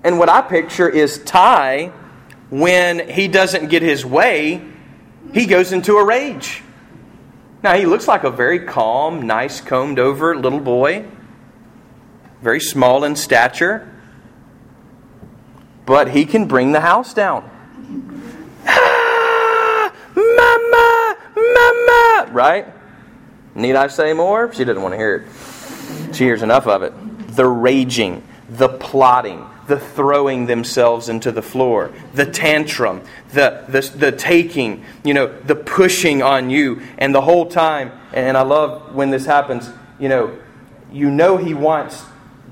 And 0.03 0.19
what 0.19 0.29
I 0.29 0.41
picture 0.41 0.89
is 0.89 1.19
Ty, 1.19 1.93
when 2.49 3.09
he 3.09 3.29
doesn't 3.29 3.69
get 3.69 3.83
his 3.83 4.05
way, 4.05 4.63
he 5.33 5.47
goes 5.47 5.73
into 5.73 5.97
a 5.97 6.05
rage. 6.05 6.63
Now, 7.63 7.77
he 7.77 7.85
looks 7.85 8.09
like 8.09 8.25
a 8.25 8.31
very 8.31 8.61
calm, 8.61 9.23
nice, 9.27 9.61
combed 9.61 9.99
over 9.99 10.35
little 10.35 10.61
boy, 10.61 11.05
very 12.41 12.61
small 12.61 13.05
in 13.05 13.17
stature, 13.17 13.87
but 15.85 16.11
he 16.11 16.25
can 16.25 16.47
bring 16.47 16.73
the 16.73 16.81
house 16.81 17.13
down. 17.13 17.51
Ah, 18.67 19.93
mama, 20.15 21.17
mama, 21.37 22.33
right? 22.33 22.67
Need 23.55 23.77
I 23.77 23.89
say 23.89 24.15
more? 24.15 24.53
She 24.55 24.65
doesn't 24.65 24.83
want 24.83 24.95
to 24.95 24.99
hear 24.99 25.17
it. 25.17 26.15
She 26.15 26.25
hears 26.25 26.43
enough 26.43 26.67
of 26.67 26.83
it. 26.83 26.95
The 27.37 27.47
raging, 27.47 28.23
the 28.49 28.69
plotting, 28.69 29.45
the 29.71 29.79
throwing 29.79 30.47
themselves 30.47 31.09
into 31.09 31.31
the 31.31 31.41
floor, 31.41 31.93
the 32.13 32.27
tantrum, 32.27 33.01
the, 33.33 33.65
the, 33.69 33.81
the 33.97 34.13
taking, 34.13 34.85
you 35.05 35.15
know, 35.15 35.29
the 35.43 35.55
pushing 35.55 36.23
on 36.23 36.51
you. 36.51 36.83
And 36.99 37.15
the 37.15 37.21
whole 37.21 37.47
time, 37.47 37.93
and 38.13 38.37
I 38.37 38.43
love 38.43 38.97
when 38.97 39.11
this 39.11 39.25
happens, 39.25 39.71
you 40.01 40.09
know, 40.09 40.37
you 40.93 41.09
know 41.09 41.37
he 41.37 41.55
wants 41.55 42.03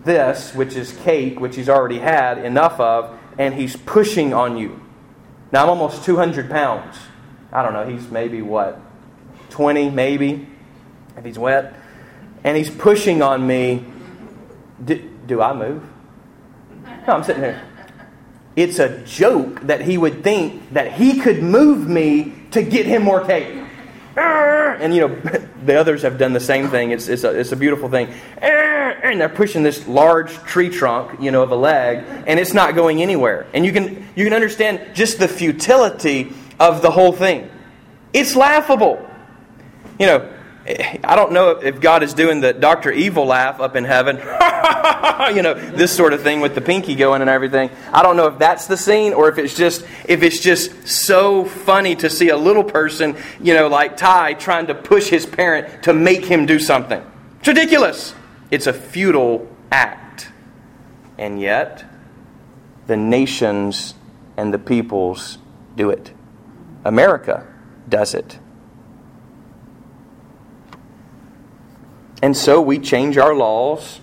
this, 0.04 0.54
which 0.54 0.76
is 0.76 0.96
cake, 0.98 1.40
which 1.40 1.56
he's 1.56 1.68
already 1.68 1.98
had 1.98 2.38
enough 2.38 2.78
of, 2.78 3.18
and 3.36 3.52
he's 3.52 3.74
pushing 3.74 4.32
on 4.32 4.56
you. 4.56 4.80
Now 5.50 5.64
I'm 5.64 5.70
almost 5.70 6.04
200 6.04 6.48
pounds. 6.48 6.96
I 7.52 7.64
don't 7.64 7.72
know, 7.72 7.88
he's 7.88 8.08
maybe 8.10 8.42
what, 8.42 8.80
20 9.50 9.90
maybe, 9.90 10.46
if 11.16 11.24
he's 11.24 11.38
wet. 11.38 11.74
And 12.44 12.56
he's 12.56 12.70
pushing 12.70 13.22
on 13.22 13.44
me. 13.44 13.84
Do, 14.84 15.02
do 15.26 15.42
I 15.42 15.52
move? 15.52 15.82
No, 17.06 17.14
I'm 17.14 17.24
sitting 17.24 17.42
here. 17.42 17.62
It's 18.56 18.78
a 18.78 18.98
joke 19.04 19.60
that 19.62 19.82
he 19.82 19.96
would 19.96 20.24
think 20.24 20.72
that 20.72 20.92
he 20.92 21.20
could 21.20 21.42
move 21.42 21.88
me 21.88 22.34
to 22.50 22.62
get 22.62 22.86
him 22.86 23.02
more 23.02 23.24
cake. 23.24 23.64
And 24.78 24.94
you 24.94 25.08
know, 25.08 25.14
the 25.64 25.74
others 25.74 26.02
have 26.02 26.18
done 26.18 26.32
the 26.32 26.40
same 26.40 26.68
thing. 26.68 26.92
It's, 26.92 27.08
it's, 27.08 27.24
a, 27.24 27.38
it's 27.38 27.52
a 27.52 27.56
beautiful 27.56 27.88
thing. 27.88 28.12
And 29.00 29.20
they're 29.20 29.28
pushing 29.28 29.62
this 29.62 29.86
large 29.86 30.32
tree 30.38 30.70
trunk, 30.70 31.20
you 31.20 31.30
know, 31.30 31.42
of 31.42 31.52
a 31.52 31.56
leg, 31.56 32.04
and 32.26 32.40
it's 32.40 32.52
not 32.52 32.74
going 32.74 33.00
anywhere. 33.00 33.46
And 33.54 33.64
you 33.64 33.72
can, 33.72 34.08
you 34.16 34.24
can 34.24 34.32
understand 34.32 34.94
just 34.94 35.18
the 35.18 35.28
futility 35.28 36.32
of 36.58 36.82
the 36.82 36.90
whole 36.90 37.12
thing. 37.12 37.48
It's 38.12 38.34
laughable. 38.34 39.08
You 39.98 40.06
know, 40.06 40.37
I 40.68 41.16
don't 41.16 41.32
know 41.32 41.50
if 41.52 41.80
God 41.80 42.02
is 42.02 42.12
doing 42.12 42.40
the 42.40 42.52
Dr. 42.52 42.92
Evil 42.92 43.24
laugh 43.24 43.58
up 43.58 43.74
in 43.74 43.84
heaven. 43.84 44.16
you 45.34 45.42
know, 45.42 45.54
this 45.54 45.96
sort 45.96 46.12
of 46.12 46.22
thing 46.22 46.40
with 46.40 46.54
the 46.54 46.60
pinky 46.60 46.94
going 46.94 47.22
and 47.22 47.30
everything. 47.30 47.70
I 47.90 48.02
don't 48.02 48.16
know 48.16 48.26
if 48.26 48.38
that's 48.38 48.66
the 48.66 48.76
scene 48.76 49.14
or 49.14 49.30
if 49.30 49.38
it's 49.38 49.56
just 49.56 49.82
if 50.04 50.22
it's 50.22 50.40
just 50.40 50.86
so 50.86 51.46
funny 51.46 51.96
to 51.96 52.10
see 52.10 52.28
a 52.28 52.36
little 52.36 52.64
person, 52.64 53.16
you 53.40 53.54
know, 53.54 53.68
like 53.68 53.96
Ty 53.96 54.34
trying 54.34 54.66
to 54.66 54.74
push 54.74 55.08
his 55.08 55.24
parent 55.24 55.84
to 55.84 55.94
make 55.94 56.26
him 56.26 56.44
do 56.44 56.58
something. 56.58 57.02
It's 57.38 57.48
ridiculous. 57.48 58.14
It's 58.50 58.66
a 58.66 58.72
futile 58.74 59.48
act. 59.72 60.28
And 61.16 61.40
yet, 61.40 61.84
the 62.86 62.96
nations 62.96 63.94
and 64.36 64.52
the 64.52 64.58
peoples 64.58 65.38
do 65.76 65.88
it. 65.88 66.12
America 66.84 67.46
does 67.88 68.12
it. 68.12 68.38
And 72.22 72.36
so 72.36 72.60
we 72.60 72.78
change 72.78 73.16
our 73.16 73.34
laws. 73.34 74.00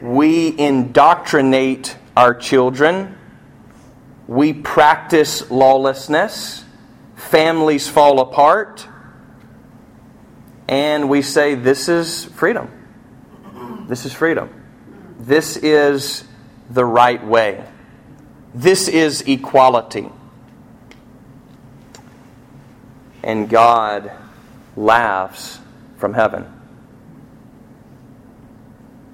We 0.00 0.58
indoctrinate 0.58 1.96
our 2.16 2.34
children. 2.34 3.16
We 4.26 4.52
practice 4.52 5.50
lawlessness. 5.50 6.64
Families 7.16 7.88
fall 7.88 8.20
apart. 8.20 8.86
And 10.68 11.08
we 11.08 11.22
say, 11.22 11.54
This 11.54 11.88
is 11.88 12.24
freedom. 12.26 12.70
This 13.88 14.04
is 14.04 14.12
freedom. 14.12 14.50
This 15.18 15.56
is 15.56 16.24
the 16.70 16.84
right 16.84 17.24
way. 17.24 17.64
This 18.54 18.88
is 18.88 19.22
equality. 19.22 20.10
And 23.22 23.48
God 23.48 24.10
laughs 24.76 25.60
from 25.96 26.14
heaven. 26.14 26.61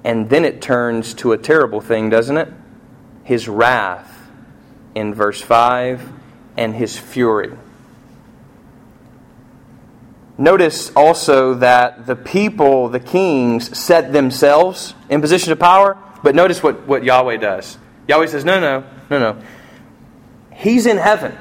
And 0.03 0.29
then 0.29 0.45
it 0.45 0.61
turns 0.61 1.13
to 1.15 1.33
a 1.33 1.37
terrible 1.37 1.81
thing, 1.81 2.09
doesn't 2.09 2.37
it? 2.37 2.51
His 3.23 3.47
wrath 3.47 4.29
in 4.95 5.13
verse 5.13 5.41
5 5.41 6.09
and 6.57 6.75
his 6.75 6.97
fury. 6.97 7.51
Notice 10.37 10.91
also 10.95 11.55
that 11.55 12.05
the 12.05 12.15
people, 12.15 12.87
the 12.87 12.99
kings, 13.01 13.77
set 13.77 14.13
themselves 14.13 14.93
in 15.09 15.19
position 15.19 15.51
of 15.51 15.59
power, 15.59 15.97
but 16.23 16.33
notice 16.33 16.63
what, 16.63 16.87
what 16.87 17.03
Yahweh 17.03 17.37
does. 17.37 17.77
Yahweh 18.07 18.27
says, 18.27 18.45
No, 18.45 18.59
no, 18.59 18.85
no, 19.09 19.19
no. 19.19 19.41
He's 20.53 20.85
in 20.85 20.97
heaven. 20.97 21.37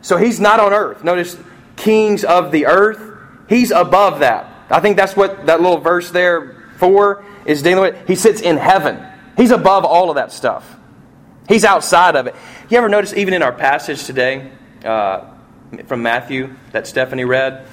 So 0.00 0.16
he's 0.16 0.40
not 0.40 0.60
on 0.60 0.72
earth. 0.72 1.04
Notice, 1.04 1.36
kings 1.76 2.24
of 2.24 2.50
the 2.50 2.66
earth, 2.66 3.00
he's 3.48 3.70
above 3.70 4.20
that. 4.20 4.50
I 4.70 4.80
think 4.80 4.96
that's 4.96 5.16
what 5.16 5.46
that 5.46 5.60
little 5.60 5.78
verse 5.78 6.10
there, 6.10 6.57
4, 6.78 7.24
is 7.44 7.62
dealing 7.62 7.82
with. 7.82 8.08
He 8.08 8.14
sits 8.14 8.40
in 8.40 8.56
heaven. 8.56 9.04
He's 9.36 9.50
above 9.50 9.84
all 9.84 10.10
of 10.10 10.16
that 10.16 10.32
stuff. 10.32 10.76
He's 11.48 11.64
outside 11.64 12.16
of 12.16 12.26
it. 12.26 12.34
You 12.68 12.78
ever 12.78 12.88
notice, 12.88 13.14
even 13.14 13.34
in 13.34 13.42
our 13.42 13.52
passage 13.52 14.04
today 14.04 14.50
uh, 14.84 15.24
from 15.86 16.02
Matthew 16.02 16.54
that 16.72 16.86
Stephanie 16.86 17.24
read, 17.24 17.66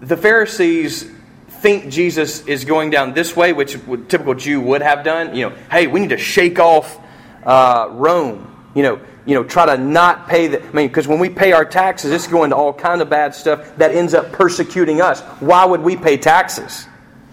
the 0.00 0.16
Pharisees 0.16 1.10
think 1.48 1.90
Jesus 1.90 2.46
is 2.46 2.64
going 2.64 2.90
down 2.90 3.14
this 3.14 3.34
way, 3.34 3.52
which 3.52 3.74
a 3.74 3.96
typical 4.08 4.34
Jew 4.34 4.60
would 4.60 4.82
have 4.82 5.04
done. 5.04 5.34
You 5.34 5.50
know, 5.50 5.56
hey, 5.70 5.86
we 5.86 6.00
need 6.00 6.10
to 6.10 6.18
shake 6.18 6.58
off 6.58 6.98
uh, 7.44 7.88
Rome. 7.92 8.52
You 8.74 8.82
know, 8.82 9.00
you 9.26 9.34
know, 9.34 9.42
try 9.42 9.66
to 9.66 9.76
not 9.76 10.28
pay 10.28 10.46
the. 10.46 10.62
I 10.62 10.72
mean, 10.72 10.88
because 10.88 11.08
when 11.08 11.18
we 11.18 11.28
pay 11.28 11.52
our 11.52 11.64
taxes, 11.64 12.12
it's 12.12 12.26
going 12.26 12.50
to 12.50 12.56
all 12.56 12.72
kind 12.72 13.02
of 13.02 13.10
bad 13.10 13.34
stuff 13.34 13.76
that 13.76 13.94
ends 13.94 14.14
up 14.14 14.32
persecuting 14.32 15.00
us. 15.00 15.20
Why 15.40 15.64
would 15.64 15.80
we 15.80 15.96
pay 15.96 16.16
taxes? 16.16 16.86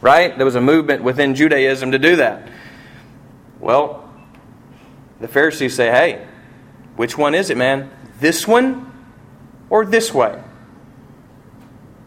Right? 0.04 0.36
There 0.36 0.46
was 0.46 0.56
a 0.56 0.62
movement 0.62 1.02
within 1.02 1.34
Judaism 1.34 1.92
to 1.94 1.98
do 1.98 2.18
that. 2.18 2.50
Well, 3.60 4.13
the 5.22 5.30
Pharisees 5.30 5.74
say, 5.74 5.89
hey, 5.89 6.28
which 6.98 7.18
one 7.18 7.34
is 7.34 7.50
it, 7.50 7.58
man? 7.58 7.89
This 8.20 8.46
one 8.46 8.92
or 9.70 9.86
this 9.86 10.13
way? 10.13 10.44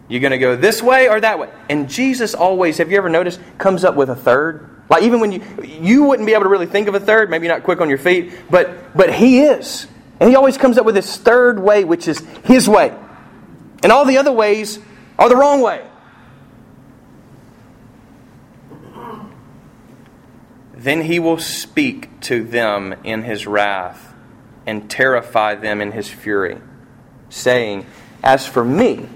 You're 0.09 0.21
going 0.21 0.33
to 0.33 0.39
go 0.39 0.55
this 0.55 0.83
way 0.83 1.09
or 1.09 1.19
that 1.21 1.39
way? 1.39 1.51
And 1.71 1.89
Jesus 1.89 2.35
always, 2.35 2.77
have 2.79 2.91
you 2.91 2.99
ever 2.99 3.09
noticed, 3.09 3.41
comes 3.57 3.83
up 3.83 3.97
with 3.97 4.11
a 4.11 4.15
third? 4.15 4.71
Like 4.91 5.03
even 5.03 5.19
when 5.19 5.33
you 5.33 5.43
you 5.65 6.05
wouldn't 6.05 6.27
be 6.27 6.35
able 6.35 6.45
to 6.45 6.49
really 6.49 6.67
think 6.67 6.87
of 6.87 6.95
a 6.95 7.01
third, 7.01 7.29
maybe 7.29 7.49
not 7.49 7.65
quick 7.65 7.81
on 7.81 7.89
your 7.89 7.99
feet, 7.99 8.33
but 8.49 8.95
but 8.97 9.13
he 9.13 9.41
is. 9.41 9.89
And 10.21 10.31
he 10.31 10.37
always 10.37 10.57
comes 10.57 10.79
up 10.79 10.85
with 10.87 10.95
this 10.95 11.17
third 11.17 11.59
way, 11.59 11.83
which 11.83 12.07
is 12.07 12.21
his 12.45 12.69
way. 12.69 12.97
And 13.83 13.91
all 13.91 14.05
the 14.05 14.19
other 14.19 14.31
ways 14.31 14.79
are 15.19 15.29
the 15.29 15.35
wrong 15.35 15.61
way. 15.61 15.85
Then 20.87 21.01
he 21.01 21.19
will 21.19 21.39
speak 21.39 22.21
to 22.21 22.45
them 22.45 22.95
in 23.03 23.25
his 23.25 23.45
wrath 23.45 24.15
and 24.67 24.89
terrify 24.89 25.57
them 25.57 25.81
in 25.81 25.91
his 25.91 26.09
fury, 26.09 26.59
saying, 27.29 27.87
As 28.23 28.47
for 28.47 28.65
me, 28.65 29.09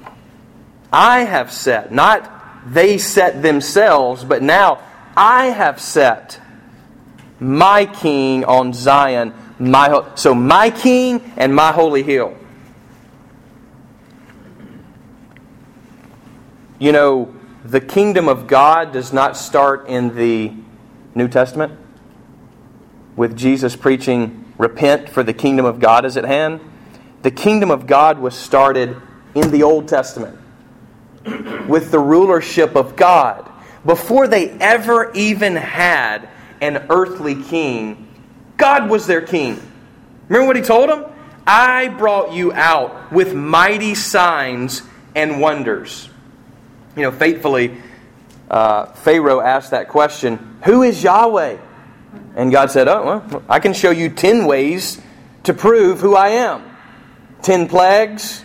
I 0.92 1.20
have 1.20 1.52
set, 1.52 1.92
not 1.92 2.28
they 2.66 2.98
set 2.98 3.42
themselves, 3.42 4.24
but 4.24 4.42
now 4.42 4.80
I 5.16 5.46
have 5.46 5.80
set 5.80 6.40
my 7.38 7.86
king 7.86 8.44
on 8.44 8.72
Zion, 8.72 9.32
my 9.60 10.08
so 10.16 10.34
my 10.34 10.70
king 10.70 11.22
and 11.36 11.54
my 11.54 11.70
holy 11.70 12.02
hill. 12.02 12.36
You 16.80 16.90
know, 16.90 17.32
the 17.64 17.80
kingdom 17.80 18.28
of 18.28 18.48
God 18.48 18.92
does 18.92 19.12
not 19.12 19.36
start 19.36 19.86
in 19.86 20.16
the 20.16 20.52
New 21.14 21.28
Testament 21.28 21.78
with 23.16 23.36
Jesus 23.36 23.76
preaching, 23.76 24.52
Repent, 24.56 25.08
for 25.08 25.22
the 25.22 25.32
kingdom 25.32 25.66
of 25.66 25.80
God 25.80 26.04
is 26.04 26.16
at 26.16 26.24
hand. 26.24 26.60
The 27.22 27.30
kingdom 27.30 27.70
of 27.70 27.86
God 27.86 28.18
was 28.18 28.34
started 28.34 28.96
in 29.34 29.50
the 29.50 29.62
Old 29.62 29.88
Testament 29.88 30.38
with 31.68 31.90
the 31.90 31.98
rulership 31.98 32.76
of 32.76 32.96
God. 32.96 33.50
Before 33.84 34.26
they 34.26 34.50
ever 34.50 35.12
even 35.12 35.56
had 35.56 36.28
an 36.60 36.86
earthly 36.90 37.42
king, 37.42 38.08
God 38.56 38.90
was 38.90 39.06
their 39.06 39.22
king. 39.22 39.60
Remember 40.28 40.46
what 40.46 40.56
he 40.56 40.62
told 40.62 40.90
them? 40.90 41.06
I 41.46 41.88
brought 41.88 42.32
you 42.32 42.52
out 42.52 43.12
with 43.12 43.34
mighty 43.34 43.94
signs 43.94 44.82
and 45.14 45.40
wonders. 45.40 46.08
You 46.96 47.02
know, 47.02 47.12
faithfully, 47.12 47.76
uh, 48.50 48.86
Pharaoh 48.86 49.40
asked 49.40 49.70
that 49.70 49.88
question 49.88 50.58
Who 50.64 50.82
is 50.82 51.02
Yahweh? 51.02 51.58
And 52.34 52.52
God 52.52 52.70
said, 52.70 52.88
Oh, 52.88 53.04
well, 53.04 53.42
I 53.48 53.60
can 53.60 53.72
show 53.72 53.90
you 53.90 54.08
10 54.08 54.44
ways 54.44 55.00
to 55.44 55.54
prove 55.54 56.00
who 56.00 56.14
I 56.14 56.28
am. 56.30 56.64
10 57.42 57.68
plagues. 57.68 58.44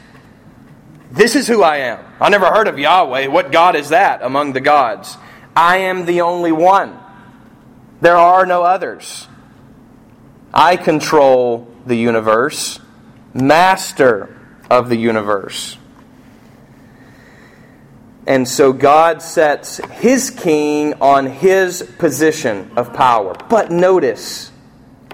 This 1.11 1.35
is 1.35 1.47
who 1.47 1.63
I 1.63 1.77
am. 1.77 2.03
I 2.19 2.29
never 2.29 2.47
heard 2.47 2.67
of 2.67 2.79
Yahweh. 2.79 3.27
What 3.27 3.51
God 3.51 3.75
is 3.75 3.89
that 3.89 4.21
among 4.21 4.53
the 4.53 4.61
gods? 4.61 5.17
I 5.55 5.77
am 5.77 6.05
the 6.05 6.21
only 6.21 6.51
one. 6.51 6.99
There 8.01 8.17
are 8.17 8.45
no 8.45 8.63
others. 8.63 9.27
I 10.53 10.77
control 10.77 11.67
the 11.85 11.95
universe, 11.95 12.79
master 13.33 14.35
of 14.69 14.89
the 14.89 14.97
universe. 14.97 15.77
And 18.27 18.47
so 18.47 18.73
God 18.73 19.21
sets 19.21 19.77
his 19.77 20.31
king 20.31 20.95
on 20.95 21.27
his 21.27 21.83
position 21.99 22.71
of 22.75 22.93
power. 22.93 23.35
But 23.49 23.71
notice, 23.71 24.49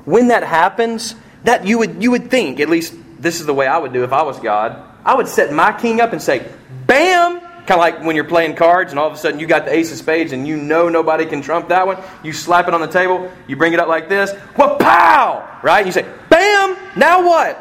when 0.05 0.29
that 0.29 0.43
happens, 0.43 1.15
that 1.43 1.65
you 1.65 1.77
would 1.79 2.01
you 2.01 2.11
would 2.11 2.31
think, 2.31 2.59
at 2.59 2.69
least 2.69 2.93
this 3.19 3.39
is 3.39 3.45
the 3.45 3.53
way 3.53 3.67
I 3.67 3.77
would 3.77 3.93
do 3.93 4.03
if 4.03 4.13
I 4.13 4.23
was 4.23 4.39
God, 4.39 4.81
I 5.03 5.15
would 5.15 5.27
set 5.27 5.51
my 5.51 5.73
king 5.73 5.99
up 5.99 6.13
and 6.13 6.21
say, 6.21 6.47
Bam! 6.87 7.39
Kind 7.39 7.71
of 7.71 7.77
like 7.77 8.03
when 8.03 8.15
you're 8.15 8.25
playing 8.25 8.55
cards 8.55 8.91
and 8.91 8.99
all 8.99 9.07
of 9.07 9.13
a 9.13 9.17
sudden 9.17 9.39
you 9.39 9.45
got 9.45 9.65
the 9.65 9.73
ace 9.73 9.91
of 9.91 9.97
spades 9.97 10.31
and 10.31 10.47
you 10.47 10.57
know 10.57 10.89
nobody 10.89 11.25
can 11.25 11.41
trump 11.41 11.69
that 11.69 11.85
one. 11.85 11.97
You 12.23 12.33
slap 12.33 12.67
it 12.67 12.73
on 12.73 12.81
the 12.81 12.87
table, 12.87 13.31
you 13.47 13.55
bring 13.55 13.73
it 13.73 13.79
up 13.79 13.87
like 13.87 14.09
this, 14.09 14.31
what 14.55 14.79
pow! 14.79 15.59
Right? 15.61 15.85
You 15.85 15.91
say, 15.91 16.05
Bam! 16.29 16.77
Now 16.95 17.27
what? 17.27 17.57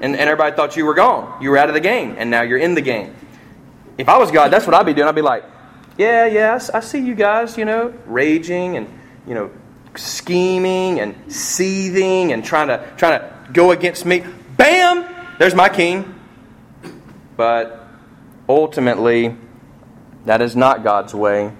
And, 0.00 0.16
and 0.16 0.28
everybody 0.28 0.56
thought 0.56 0.76
you 0.76 0.86
were 0.86 0.94
gone. 0.94 1.40
You 1.42 1.50
were 1.50 1.58
out 1.58 1.68
of 1.68 1.74
the 1.74 1.80
game, 1.80 2.16
and 2.18 2.30
now 2.30 2.42
you're 2.42 2.58
in 2.58 2.74
the 2.74 2.80
game. 2.80 3.14
If 3.96 4.08
I 4.08 4.18
was 4.18 4.30
God, 4.30 4.50
that's 4.50 4.66
what 4.66 4.74
I'd 4.74 4.86
be 4.86 4.94
doing. 4.94 5.08
I'd 5.08 5.14
be 5.14 5.22
like, 5.22 5.44
yeah, 5.96 6.26
yes, 6.26 6.70
I 6.70 6.80
see 6.80 6.98
you 6.98 7.14
guys, 7.14 7.56
you 7.56 7.64
know, 7.64 7.94
raging 8.06 8.76
and, 8.76 8.88
you 9.26 9.34
know, 9.34 9.50
scheming 9.94 11.00
and 11.00 11.32
seething 11.32 12.32
and 12.32 12.44
trying 12.44 12.68
to 12.68 12.92
trying 12.96 13.20
to 13.20 13.52
go 13.52 13.70
against 13.70 14.04
me. 14.04 14.24
Bam! 14.56 15.04
There's 15.38 15.54
my 15.54 15.68
king. 15.68 16.20
But 17.36 17.86
ultimately, 18.48 19.36
that 20.24 20.40
is 20.42 20.56
not 20.56 20.84
God's 20.84 21.14
way, 21.14 21.52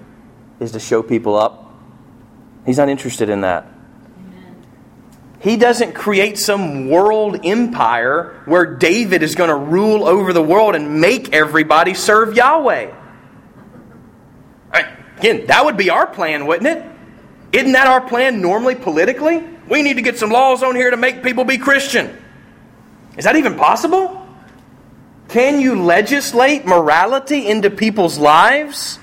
is 0.59 0.71
to 0.71 0.79
show 0.79 1.03
people 1.03 1.35
up. 1.35 1.73
He's 2.65 2.77
not 2.77 2.89
interested 2.89 3.29
in 3.29 3.41
that. 3.41 3.67
He 5.39 5.57
doesn't 5.57 5.93
create 5.93 6.37
some 6.37 6.89
world 6.89 7.39
empire 7.43 8.41
where 8.45 8.75
David 8.75 9.21
is 9.21 9.35
going 9.35 9.49
to 9.49 9.55
rule 9.55 10.05
over 10.05 10.33
the 10.33 10.41
world 10.41 10.75
and 10.75 11.01
make 11.01 11.33
everybody 11.33 11.93
serve 11.93 12.35
Yahweh. 12.35 12.93
Again, 15.17 15.45
that 15.47 15.63
would 15.63 15.77
be 15.77 15.89
our 15.89 16.07
plan, 16.07 16.45
wouldn't 16.45 16.67
it? 16.67 16.85
Isn't 17.51 17.71
that 17.71 17.87
our 17.87 18.01
plan 18.01 18.41
normally 18.41 18.75
politically? 18.75 19.43
We 19.69 19.81
need 19.81 19.95
to 19.95 20.01
get 20.01 20.19
some 20.19 20.29
laws 20.29 20.61
on 20.61 20.75
here 20.75 20.91
to 20.91 20.97
make 20.97 21.23
people 21.23 21.45
be 21.45 21.57
Christian. 21.57 22.21
Is 23.17 23.23
that 23.23 23.35
even 23.35 23.55
possible? 23.55 24.27
Can 25.29 25.61
you 25.61 25.81
legislate 25.81 26.65
morality 26.65 27.47
into 27.47 27.69
people's 27.69 28.17
lives? 28.17 28.99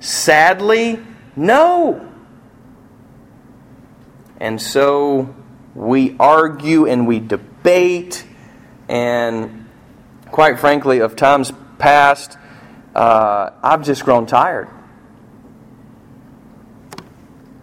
Sadly, 0.00 1.00
no. 1.36 2.10
And 4.38 4.60
so 4.60 5.34
we 5.74 6.16
argue 6.18 6.86
and 6.86 7.06
we 7.06 7.20
debate, 7.20 8.24
and 8.88 9.68
quite 10.30 10.58
frankly, 10.58 11.00
of 11.00 11.16
times 11.16 11.52
past, 11.78 12.36
uh, 12.94 13.50
I've 13.62 13.84
just 13.84 14.04
grown 14.04 14.26
tired. 14.26 14.68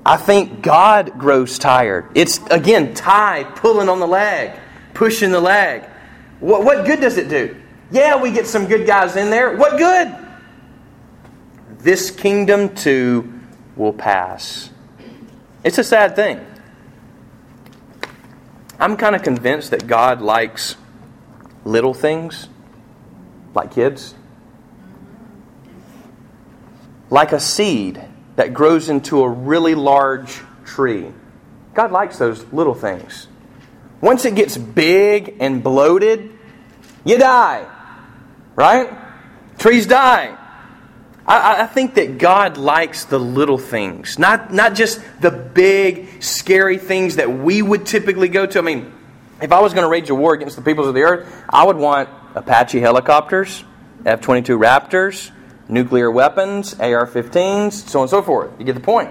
I 0.06 0.18
think 0.18 0.62
God 0.62 1.20
grows 1.20 1.60
tired. 1.60 2.10
It's, 2.16 2.40
again, 2.50 2.94
Ty 2.96 3.44
pulling 3.56 3.88
on 3.88 4.00
the 4.00 4.08
leg, 4.08 4.60
pushing 4.94 5.32
the 5.32 5.40
leg. 5.40 5.84
What, 6.40 6.64
what 6.64 6.86
good 6.86 7.00
does 7.00 7.18
it 7.18 7.30
do? 7.30 7.56
Yeah, 7.92 8.22
we 8.22 8.32
get 8.32 8.48
some 8.48 8.66
good 8.66 8.88
guys 8.88 9.16
in 9.16 9.30
there. 9.30 9.56
What 9.56 9.78
good? 9.78 10.16
This 11.78 12.10
kingdom 12.10 12.74
too 12.74 13.42
will 13.76 13.94
pass. 13.94 14.70
It's 15.64 15.78
a 15.78 15.84
sad 15.84 16.16
thing. 16.16 16.44
I'm 18.82 18.98
kind 18.98 19.16
of 19.16 19.22
convinced 19.22 19.70
that 19.72 19.86
God 19.86 20.24
likes 20.24 20.76
little 21.66 21.94
things, 21.94 22.50
like 23.54 23.76
kids, 23.76 24.16
like 27.12 27.32
a 27.32 27.40
seed 27.40 28.02
that 28.38 28.56
grows 28.56 28.90
into 28.90 29.22
a 29.22 29.30
really 29.30 29.76
large 29.76 30.42
tree. 30.66 31.12
God 31.76 31.92
likes 31.92 32.18
those 32.18 32.44
little 32.52 32.74
things. 32.74 33.28
Once 34.02 34.26
it 34.26 34.34
gets 34.34 34.58
big 34.58 35.38
and 35.40 35.64
bloated, 35.64 36.32
you 37.06 37.20
die. 37.20 37.68
Right? 38.56 38.90
Trees 39.60 39.86
die. 39.86 40.36
I, 41.26 41.64
I, 41.64 41.66
think 41.68 41.96
that 41.96 42.18
God 42.18 42.58
likes 42.58 43.06
the 43.06 43.20
little 43.20 43.58
things, 43.58 44.18
not, 44.18 44.52
not 44.52 44.74
just 44.74 45.02
the 45.22 45.32
big, 45.32 46.24
scary 46.24 46.78
things 46.78 47.18
that 47.18 47.32
we 47.32 47.62
would 47.62 47.86
typically 47.86 48.28
go 48.28 48.46
to. 48.46 48.60
I 48.60 48.62
mean, 48.64 48.92
if 49.42 49.52
I 49.52 49.60
was 49.60 49.74
going 49.74 49.84
to 49.84 49.90
wage 49.90 50.10
a 50.10 50.16
war 50.16 50.34
against 50.34 50.56
the 50.56 50.62
peoples 50.62 50.88
of 50.88 50.94
the 50.94 51.02
earth, 51.02 51.44
I 51.48 51.64
would 51.64 51.78
want 51.78 52.10
Apache 52.36 52.80
helicopters, 52.80 53.64
F 54.06 54.22
22 54.22 54.58
Raptors, 54.58 55.32
nuclear 55.70 56.10
weapons, 56.10 56.74
AR 56.80 57.08
15s, 57.08 57.74
so 57.74 58.00
on 58.00 58.04
and 58.04 58.10
so 58.10 58.22
forth. 58.22 58.52
You 58.60 58.66
get 58.66 58.76
the 58.76 58.82
point. 58.82 59.10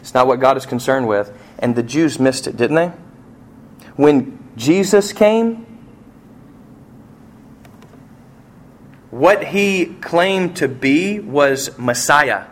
It's 0.00 0.14
not 0.14 0.26
what 0.26 0.40
God 0.40 0.56
is 0.56 0.66
concerned 0.66 1.08
with. 1.08 1.36
And 1.58 1.74
the 1.74 1.82
Jews 1.82 2.18
missed 2.18 2.46
it, 2.46 2.56
didn't 2.56 2.76
they? 2.76 2.92
When 3.96 4.38
Jesus 4.56 5.12
came, 5.12 5.66
what 9.10 9.44
he 9.44 9.86
claimed 9.86 10.56
to 10.56 10.68
be 10.68 11.18
was 11.18 11.76
Messiah, 11.78 12.44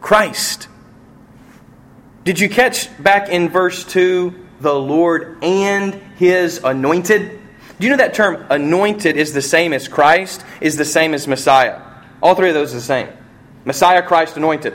Christ. 0.00 0.68
Did 2.24 2.40
you 2.40 2.48
catch 2.48 2.90
back 3.02 3.28
in 3.28 3.48
verse 3.48 3.84
2 3.84 4.34
the 4.60 4.74
Lord 4.74 5.42
and 5.42 5.94
his 6.16 6.60
anointed? 6.64 7.40
Do 7.78 7.86
you 7.86 7.90
know 7.90 7.98
that 7.98 8.14
term 8.14 8.46
anointed 8.48 9.16
is 9.16 9.32
the 9.32 9.42
same 9.42 9.72
as 9.72 9.86
Christ, 9.86 10.42
is 10.60 10.76
the 10.76 10.84
same 10.84 11.12
as 11.12 11.28
Messiah? 11.28 11.82
All 12.22 12.34
three 12.34 12.48
of 12.48 12.54
those 12.54 12.72
are 12.72 12.76
the 12.76 12.82
same. 12.82 13.08
Messiah, 13.64 14.02
Christ, 14.02 14.36
anointed. 14.36 14.74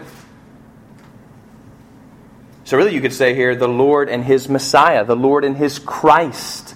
So, 2.63 2.77
really, 2.77 2.93
you 2.93 3.01
could 3.01 3.13
say 3.13 3.33
here 3.33 3.55
the 3.55 3.67
Lord 3.67 4.07
and 4.07 4.23
his 4.23 4.47
Messiah, 4.47 5.03
the 5.03 5.15
Lord 5.15 5.43
and 5.43 5.57
his 5.57 5.79
Christ. 5.79 6.75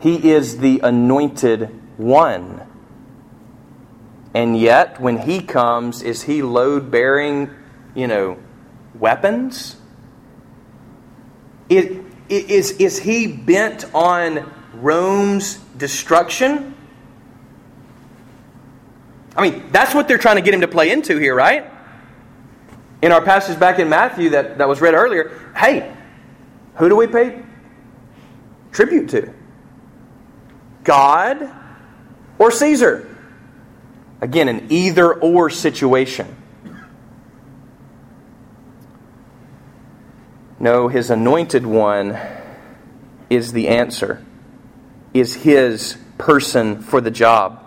He 0.00 0.32
is 0.32 0.58
the 0.58 0.80
anointed 0.80 1.68
one. 1.96 2.66
And 4.34 4.58
yet, 4.58 5.00
when 5.00 5.18
he 5.18 5.40
comes, 5.40 6.02
is 6.02 6.24
he 6.24 6.42
load 6.42 6.90
bearing, 6.90 7.50
you 7.94 8.08
know, 8.08 8.36
weapons? 8.98 9.76
Is, 11.68 12.00
is, 12.28 12.72
is 12.72 12.98
he 12.98 13.28
bent 13.28 13.84
on 13.94 14.52
Rome's 14.74 15.54
destruction? 15.76 16.74
I 19.36 19.48
mean, 19.48 19.70
that's 19.70 19.94
what 19.94 20.08
they're 20.08 20.18
trying 20.18 20.36
to 20.36 20.42
get 20.42 20.52
him 20.52 20.62
to 20.62 20.68
play 20.68 20.90
into 20.90 21.16
here, 21.16 21.34
right? 21.34 21.70
In 23.02 23.12
our 23.12 23.22
passage 23.22 23.58
back 23.58 23.78
in 23.78 23.88
Matthew 23.88 24.30
that, 24.30 24.58
that 24.58 24.68
was 24.68 24.80
read 24.80 24.94
earlier, 24.94 25.52
hey, 25.56 25.94
who 26.76 26.88
do 26.88 26.96
we 26.96 27.06
pay 27.06 27.40
tribute 28.72 29.10
to? 29.10 29.32
God 30.82 31.52
or 32.38 32.50
Caesar? 32.50 33.13
Again, 34.24 34.48
an 34.48 34.68
either 34.70 35.12
or 35.12 35.50
situation. 35.50 36.34
No, 40.58 40.88
his 40.88 41.10
anointed 41.10 41.66
one 41.66 42.18
is 43.28 43.52
the 43.52 43.68
answer, 43.68 44.24
is 45.12 45.34
his 45.34 45.98
person 46.16 46.80
for 46.80 47.02
the 47.02 47.10
job. 47.10 47.62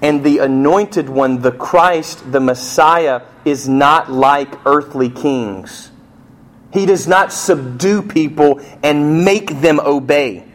And 0.00 0.24
the 0.24 0.38
anointed 0.38 1.10
one, 1.10 1.42
the 1.42 1.52
Christ, 1.52 2.32
the 2.32 2.40
Messiah, 2.40 3.20
is 3.44 3.68
not 3.68 4.10
like 4.10 4.48
earthly 4.64 5.10
kings. 5.10 5.90
He 6.72 6.86
does 6.86 7.06
not 7.06 7.30
subdue 7.30 8.00
people 8.00 8.62
and 8.82 9.22
make 9.22 9.60
them 9.60 9.80
obey. 9.80 10.46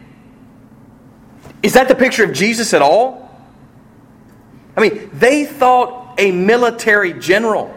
Is 1.62 1.74
that 1.74 1.86
the 1.86 1.94
picture 1.94 2.24
of 2.24 2.32
Jesus 2.32 2.74
at 2.74 2.82
all? 2.82 3.27
I 4.78 4.80
mean, 4.80 5.10
they 5.12 5.44
thought 5.44 6.14
a 6.18 6.30
military 6.30 7.12
general. 7.12 7.76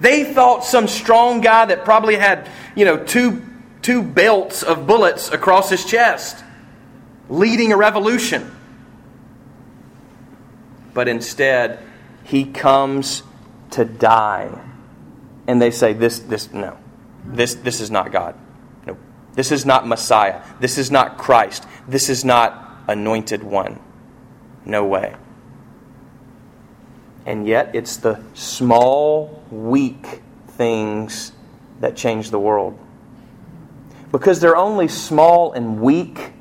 They 0.00 0.24
thought 0.24 0.64
some 0.64 0.88
strong 0.88 1.40
guy 1.40 1.66
that 1.66 1.84
probably 1.84 2.16
had, 2.16 2.50
you 2.74 2.84
know, 2.84 3.04
two, 3.04 3.40
two 3.82 4.02
belts 4.02 4.64
of 4.64 4.88
bullets 4.88 5.30
across 5.30 5.70
his 5.70 5.84
chest, 5.84 6.42
leading 7.28 7.72
a 7.72 7.76
revolution. 7.76 8.50
But 10.92 11.06
instead, 11.06 11.78
he 12.24 12.46
comes 12.46 13.22
to 13.70 13.84
die. 13.84 14.60
And 15.46 15.62
they 15.62 15.70
say, 15.70 15.92
This, 15.92 16.18
this, 16.18 16.52
no. 16.52 16.76
This, 17.24 17.54
this 17.54 17.80
is 17.80 17.92
not 17.92 18.10
God. 18.10 18.34
No. 18.88 18.96
This 19.34 19.52
is 19.52 19.64
not 19.64 19.86
Messiah. 19.86 20.42
This 20.58 20.78
is 20.78 20.90
not 20.90 21.16
Christ. 21.16 21.64
This 21.86 22.08
is 22.08 22.24
not 22.24 22.82
anointed 22.88 23.44
one. 23.44 23.78
No 24.64 24.84
way. 24.84 25.14
And 27.26 27.46
yet, 27.46 27.74
it's 27.74 27.96
the 27.96 28.22
small, 28.34 29.42
weak 29.50 30.22
things 30.50 31.32
that 31.80 31.96
change 31.96 32.30
the 32.30 32.38
world. 32.38 32.78
Because 34.12 34.40
they're 34.40 34.56
only 34.56 34.88
small 34.88 35.52
and 35.52 35.80
weak 35.80 36.32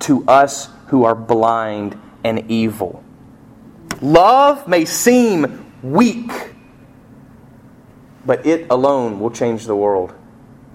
to 0.00 0.24
us 0.26 0.70
who 0.86 1.04
are 1.04 1.14
blind 1.14 2.00
and 2.24 2.50
evil. 2.50 3.04
Love 4.00 4.66
may 4.66 4.86
seem 4.86 5.72
weak, 5.82 6.32
but 8.24 8.44
it 8.46 8.66
alone 8.70 9.20
will 9.20 9.30
change 9.30 9.66
the 9.66 9.76
world, 9.76 10.14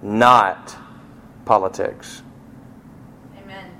not 0.01 0.77
politics. 1.43 2.21
Amen. 3.43 3.71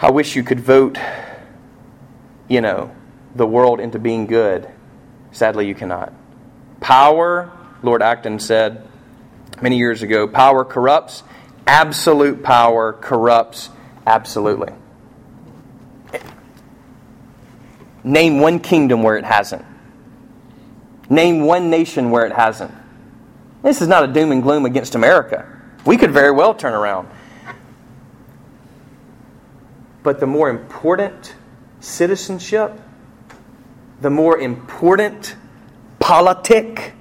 I 0.00 0.10
wish 0.10 0.34
you 0.34 0.42
could 0.42 0.60
vote, 0.60 0.98
you 2.48 2.60
know, 2.60 2.94
the 3.34 3.46
world 3.46 3.80
into 3.80 3.98
being 3.98 4.26
good. 4.26 4.68
Sadly, 5.32 5.66
you 5.66 5.74
cannot. 5.74 6.12
Power, 6.80 7.52
Lord 7.82 8.02
Acton 8.02 8.38
said 8.38 8.86
many 9.60 9.76
years 9.76 10.02
ago, 10.02 10.26
power 10.26 10.64
corrupts. 10.64 11.22
Absolute 11.66 12.42
power 12.42 12.94
corrupts 12.94 13.70
absolutely. 14.06 14.72
Name 18.02 18.40
one 18.40 18.58
kingdom 18.58 19.02
where 19.02 19.16
it 19.16 19.24
hasn't. 19.24 19.64
Name 21.10 21.42
one 21.42 21.68
nation 21.68 22.10
where 22.10 22.24
it 22.24 22.32
hasn't. 22.32 22.72
This 23.62 23.82
is 23.82 23.88
not 23.88 24.04
a 24.04 24.06
doom 24.06 24.32
and 24.32 24.42
gloom 24.42 24.64
against 24.64 24.94
America. 24.94 25.46
We 25.84 25.96
could 25.96 26.12
very 26.12 26.30
well 26.30 26.54
turn 26.54 26.72
around. 26.72 27.08
But 30.02 30.20
the 30.20 30.26
more 30.26 30.48
important 30.48 31.34
citizenship, 31.80 32.80
the 34.00 34.10
more 34.10 34.38
important 34.38 35.36
politic 35.98 36.92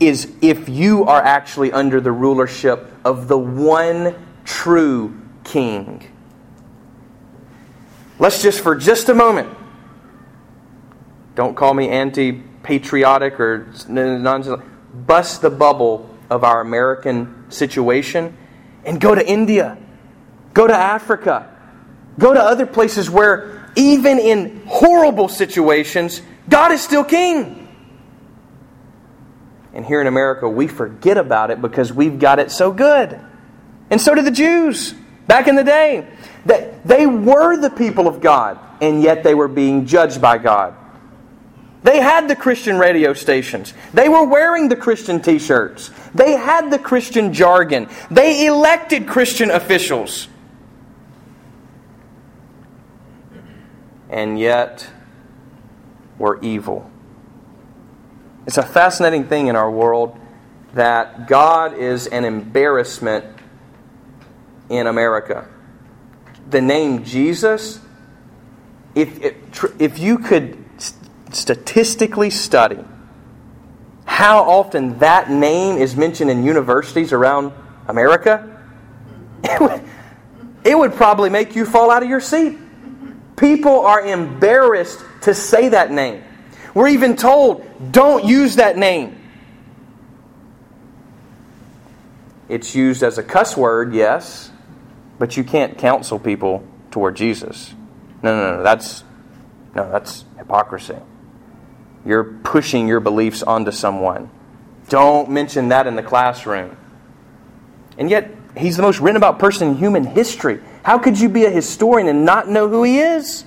is 0.00 0.32
if 0.40 0.68
you 0.68 1.04
are 1.04 1.20
actually 1.20 1.72
under 1.72 2.00
the 2.00 2.12
rulership 2.12 2.92
of 3.04 3.28
the 3.28 3.38
one 3.38 4.14
true 4.44 5.20
king. 5.44 6.06
Let's 8.18 8.42
just, 8.42 8.60
for 8.60 8.74
just 8.74 9.08
a 9.08 9.14
moment, 9.14 9.48
don't 11.34 11.54
call 11.54 11.74
me 11.74 11.88
anti 11.88 12.32
patriotic 12.62 13.38
or 13.38 13.72
nonsense, 13.88 14.62
bust 15.06 15.40
the 15.40 15.50
bubble 15.50 16.10
of 16.30 16.44
our 16.44 16.60
American 16.60 17.50
situation 17.50 18.36
and 18.84 19.00
go 19.00 19.14
to 19.14 19.26
India, 19.26 19.78
go 20.52 20.66
to 20.66 20.74
Africa, 20.74 21.54
go 22.18 22.34
to 22.34 22.40
other 22.40 22.66
places 22.66 23.08
where, 23.08 23.57
even 23.78 24.18
in 24.18 24.62
horrible 24.66 25.28
situations, 25.28 26.20
God 26.48 26.72
is 26.72 26.82
still 26.82 27.04
king. 27.04 27.68
And 29.72 29.86
here 29.86 30.00
in 30.00 30.08
America, 30.08 30.48
we 30.48 30.66
forget 30.66 31.16
about 31.16 31.52
it 31.52 31.62
because 31.62 31.92
we've 31.92 32.18
got 32.18 32.40
it 32.40 32.50
so 32.50 32.72
good. 32.72 33.18
And 33.90 34.00
so 34.00 34.14
did 34.14 34.24
the 34.24 34.32
Jews 34.32 34.94
back 35.28 35.46
in 35.46 35.54
the 35.54 35.62
day. 35.62 36.08
That 36.46 36.84
they 36.86 37.06
were 37.06 37.56
the 37.56 37.70
people 37.70 38.08
of 38.08 38.20
God, 38.20 38.58
and 38.80 39.00
yet 39.02 39.22
they 39.22 39.34
were 39.34 39.48
being 39.48 39.86
judged 39.86 40.20
by 40.20 40.38
God. 40.38 40.74
They 41.84 42.00
had 42.00 42.26
the 42.26 42.34
Christian 42.34 42.78
radio 42.78 43.12
stations. 43.12 43.72
They 43.94 44.08
were 44.08 44.24
wearing 44.24 44.68
the 44.68 44.76
Christian 44.76 45.22
t 45.22 45.38
shirts. 45.38 45.92
They 46.14 46.32
had 46.32 46.70
the 46.70 46.78
Christian 46.78 47.32
jargon. 47.32 47.88
They 48.10 48.46
elected 48.46 49.06
Christian 49.06 49.50
officials. 49.50 50.26
And 54.10 54.38
yet, 54.38 54.88
were 56.18 56.38
evil. 56.42 56.90
It's 58.46 58.58
a 58.58 58.62
fascinating 58.62 59.24
thing 59.24 59.46
in 59.48 59.56
our 59.56 59.70
world 59.70 60.18
that 60.74 61.28
God 61.28 61.74
is 61.74 62.06
an 62.06 62.24
embarrassment 62.24 63.24
in 64.68 64.86
America. 64.86 65.48
The 66.50 66.60
name 66.60 67.04
Jesus, 67.04 67.80
if, 68.94 69.34
if, 69.78 69.98
you 69.98 70.18
could 70.18 70.64
statistically 71.30 72.30
study 72.30 72.84
how 74.04 74.42
often 74.42 74.98
that 75.00 75.30
name 75.30 75.76
is 75.76 75.94
mentioned 75.94 76.30
in 76.30 76.42
universities 76.42 77.12
around 77.12 77.52
America, 77.86 78.58
it 79.44 79.60
would, 79.60 79.84
it 80.64 80.78
would 80.78 80.94
probably 80.94 81.30
make 81.30 81.54
you 81.54 81.64
fall 81.64 81.90
out 81.90 82.02
of 82.02 82.08
your 82.08 82.20
seat. 82.20 82.58
People 83.38 83.86
are 83.86 84.04
embarrassed 84.04 85.02
to 85.22 85.32
say 85.32 85.68
that 85.70 85.92
name. 85.92 86.24
We're 86.74 86.88
even 86.88 87.16
told, 87.16 87.64
don't 87.92 88.24
use 88.24 88.56
that 88.56 88.76
name. 88.76 89.18
It's 92.48 92.74
used 92.74 93.02
as 93.02 93.18
a 93.18 93.22
cuss 93.22 93.56
word, 93.56 93.94
yes, 93.94 94.50
but 95.18 95.36
you 95.36 95.44
can't 95.44 95.78
counsel 95.78 96.18
people 96.18 96.66
toward 96.90 97.16
Jesus. 97.16 97.74
No, 98.22 98.34
no, 98.34 98.56
no, 98.56 98.62
that's 98.62 99.04
no, 99.74 99.90
that's 99.90 100.24
hypocrisy. 100.36 100.96
You're 102.04 102.24
pushing 102.24 102.88
your 102.88 103.00
beliefs 103.00 103.42
onto 103.42 103.70
someone. 103.70 104.30
Don't 104.88 105.30
mention 105.30 105.68
that 105.68 105.86
in 105.86 105.94
the 105.94 106.02
classroom. 106.02 106.76
And 107.98 108.10
yet, 108.10 108.30
he's 108.56 108.76
the 108.76 108.82
most 108.82 109.00
written 109.00 109.16
about 109.16 109.38
person 109.38 109.68
in 109.68 109.74
human 109.76 110.04
history. 110.04 110.60
How 110.88 110.96
could 110.96 111.20
you 111.20 111.28
be 111.28 111.44
a 111.44 111.50
historian 111.50 112.08
and 112.08 112.24
not 112.24 112.48
know 112.48 112.66
who 112.66 112.82
he 112.82 112.98
is? 112.98 113.44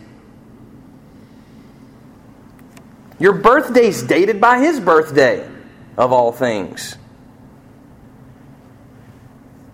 Your 3.18 3.34
birthday's 3.34 4.04
dated 4.04 4.40
by 4.40 4.60
his 4.60 4.80
birthday, 4.80 5.50
of 5.98 6.12
all 6.12 6.32
things. 6.32 6.98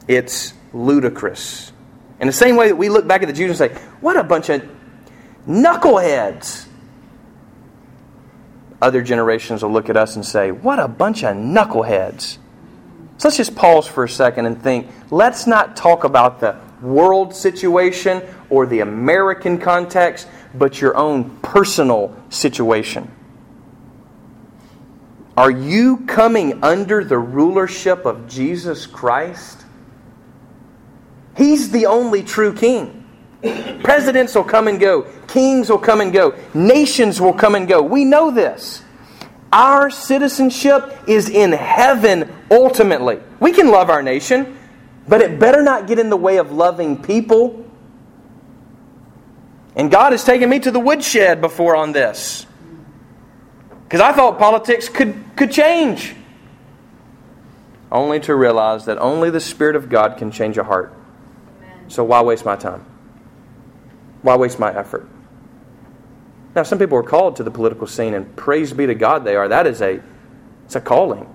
It's 0.08 0.54
ludicrous. 0.72 1.74
In 2.22 2.28
the 2.28 2.32
same 2.32 2.56
way 2.56 2.70
that 2.70 2.78
we 2.78 2.88
look 2.88 3.06
back 3.06 3.22
at 3.22 3.28
the 3.28 3.34
Jews 3.34 3.50
and 3.50 3.58
say, 3.58 3.82
what 4.00 4.16
a 4.16 4.24
bunch 4.24 4.48
of 4.48 4.66
knuckleheads. 5.46 6.68
Other 8.82 9.02
generations 9.02 9.62
will 9.62 9.74
look 9.74 9.90
at 9.90 9.98
us 9.98 10.16
and 10.16 10.26
say, 10.26 10.52
what 10.54 10.80
a 10.80 10.88
bunch 10.88 11.22
of 11.26 11.36
knuckleheads. 11.36 12.38
So 13.18 13.28
let's 13.28 13.36
just 13.36 13.58
pause 13.58 13.88
for 13.88 14.06
a 14.06 14.10
second 14.10 14.46
and 14.46 14.64
think 14.64 14.90
let's 15.12 15.46
not 15.46 15.76
talk 15.76 16.06
about 16.06 16.40
the 16.40 16.66
world 16.82 17.34
situation 17.36 18.22
or 18.50 18.66
the 18.66 18.80
American 18.80 19.58
context, 19.58 20.28
but 20.54 20.82
your 20.82 20.96
own 20.96 21.38
personal 21.42 22.16
situation. 22.30 23.12
Are 25.36 25.52
you 25.52 25.98
coming 26.08 26.63
under 26.63 27.04
the 27.04 27.18
rulership 27.20 28.06
of 28.06 28.28
Jesus 28.28 28.88
Christ? 28.88 29.66
He's 31.36 31.72
the 31.72 31.86
only 31.86 32.24
true 32.24 32.54
king. 32.54 33.06
Presidents 33.84 34.34
will 34.34 34.44
come 34.44 34.68
and 34.68 34.80
go, 34.80 35.04
kings 35.28 35.70
will 35.70 35.78
come 35.78 36.02
and 36.02 36.12
go, 36.12 36.36
nations 36.56 37.22
will 37.22 37.34
come 37.34 37.54
and 37.54 37.68
go. 37.68 37.84
We 37.84 38.04
know 38.04 38.32
this. 38.32 38.82
Our 39.54 39.92
citizenship 39.92 40.98
is 41.08 41.30
in 41.30 41.52
heaven 41.52 42.34
ultimately. 42.50 43.20
We 43.40 43.54
can 43.54 43.70
love 43.70 43.92
our 43.92 44.02
nation, 44.02 44.57
but 45.08 45.22
it 45.22 45.39
better 45.39 45.62
not 45.62 45.88
get 45.88 46.00
in 46.00 46.10
the 46.10 46.17
way 46.17 46.38
of 46.38 46.52
loving 46.52 47.02
people. 47.02 47.65
And 49.76 49.91
God 49.91 50.12
has 50.12 50.24
taken 50.24 50.50
me 50.50 50.60
to 50.60 50.72
the 50.72 50.80
woodshed 50.80 51.39
before 51.39 51.76
on 51.76 51.91
this. 51.91 52.46
Because 53.84 54.02
I 54.02 54.12
thought 54.12 54.38
politics 54.38 54.89
could, 54.89 55.15
could 55.36 55.52
change. 55.52 56.15
Only 57.91 58.20
to 58.22 58.36
realize 58.36 58.86
that 58.86 58.98
only 58.98 59.30
the 59.30 59.39
Spirit 59.39 59.76
of 59.76 59.88
God 59.88 60.17
can 60.17 60.32
change 60.32 60.58
a 60.58 60.63
heart. 60.63 60.93
So 61.88 62.04
why 62.04 62.22
waste 62.22 62.43
my 62.43 62.58
time? 62.58 62.86
Why 64.24 64.36
waste 64.36 64.60
my 64.60 64.76
effort? 64.78 65.08
Now, 66.54 66.63
some 66.63 66.80
people 66.80 66.98
are 66.98 67.04
called 67.04 67.36
to 67.38 67.43
the 67.43 67.52
political 67.52 67.88
scene, 67.88 68.13
and 68.13 68.36
praise 68.36 68.74
be 68.74 68.88
to 68.88 68.96
God 68.96 69.24
they 69.24 69.36
are. 69.36 69.48
That 69.48 69.67
is 69.67 69.82
a, 69.82 70.02
it's 70.65 70.76
a 70.76 70.82
calling. 70.82 71.34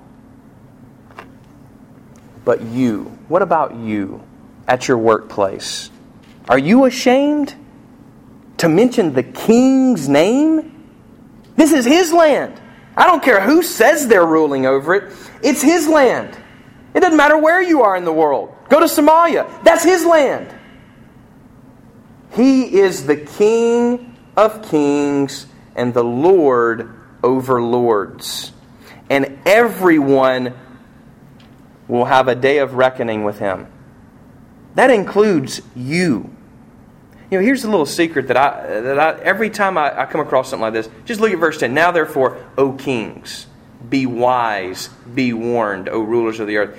But 2.44 2.62
you, 2.62 3.04
what 3.28 3.42
about 3.42 3.74
you 3.74 4.22
at 4.66 4.88
your 4.88 4.98
workplace? 4.98 5.90
Are 6.48 6.58
you 6.58 6.84
ashamed 6.84 7.54
to 8.58 8.68
mention 8.68 9.14
the 9.14 9.22
king's 9.22 10.08
name? 10.08 10.88
This 11.56 11.72
is 11.72 11.84
his 11.84 12.12
land. 12.12 12.60
I 12.96 13.06
don't 13.06 13.22
care 13.22 13.40
who 13.40 13.62
says 13.62 14.08
they're 14.08 14.26
ruling 14.26 14.66
over 14.66 14.94
it, 14.94 15.12
it's 15.42 15.62
his 15.62 15.88
land. 15.88 16.36
It 16.94 17.00
doesn't 17.00 17.16
matter 17.16 17.38
where 17.38 17.62
you 17.62 17.82
are 17.82 17.96
in 17.96 18.04
the 18.04 18.12
world. 18.12 18.54
Go 18.68 18.80
to 18.80 18.86
Somalia. 18.86 19.64
That's 19.64 19.82
his 19.82 20.04
land. 20.04 20.54
He 22.32 22.80
is 22.80 23.06
the 23.06 23.16
King 23.16 24.16
of 24.36 24.68
kings 24.68 25.46
and 25.74 25.94
the 25.94 26.04
Lord 26.04 26.94
over 27.22 27.62
lords. 27.62 28.52
And 29.08 29.38
everyone 29.46 30.54
will 31.88 32.06
have 32.06 32.28
a 32.28 32.34
day 32.34 32.58
of 32.58 32.74
reckoning 32.74 33.24
with 33.24 33.38
him. 33.38 33.66
That 34.74 34.90
includes 34.90 35.60
you. 35.74 36.34
You 37.30 37.38
know, 37.38 37.44
here's 37.44 37.64
a 37.64 37.70
little 37.70 37.86
secret 37.86 38.28
that 38.28 38.36
I 38.36 38.80
that 38.80 38.98
I 38.98 39.18
every 39.20 39.48
time 39.50 39.78
I, 39.78 40.02
I 40.02 40.06
come 40.06 40.20
across 40.20 40.50
something 40.50 40.62
like 40.62 40.74
this, 40.74 40.88
just 41.04 41.20
look 41.20 41.32
at 41.32 41.38
verse 41.38 41.58
10. 41.58 41.72
Now 41.72 41.90
therefore, 41.90 42.44
O 42.58 42.72
kings, 42.72 43.46
be 43.88 44.06
wise, 44.06 44.88
be 45.14 45.32
warned, 45.32 45.88
O 45.88 46.00
rulers 46.00 46.40
of 46.40 46.46
the 46.46 46.58
earth. 46.58 46.78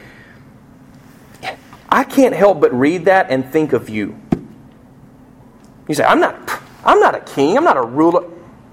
I 1.89 2.04
can't 2.04 2.34
help 2.34 2.60
but 2.60 2.74
read 2.74 3.06
that 3.06 3.30
and 3.30 3.45
think 3.51 3.74
of 3.74 3.89
you. 3.89 4.20
You 5.88 5.95
say, 5.95 6.04
I'm 6.04 6.20
not, 6.20 6.62
I'm 6.84 6.99
not 6.99 7.14
a 7.14 7.20
king, 7.20 7.58
I'm 7.58 7.64
not 7.64 7.78
a 7.78 7.84
ruler. 7.84 8.30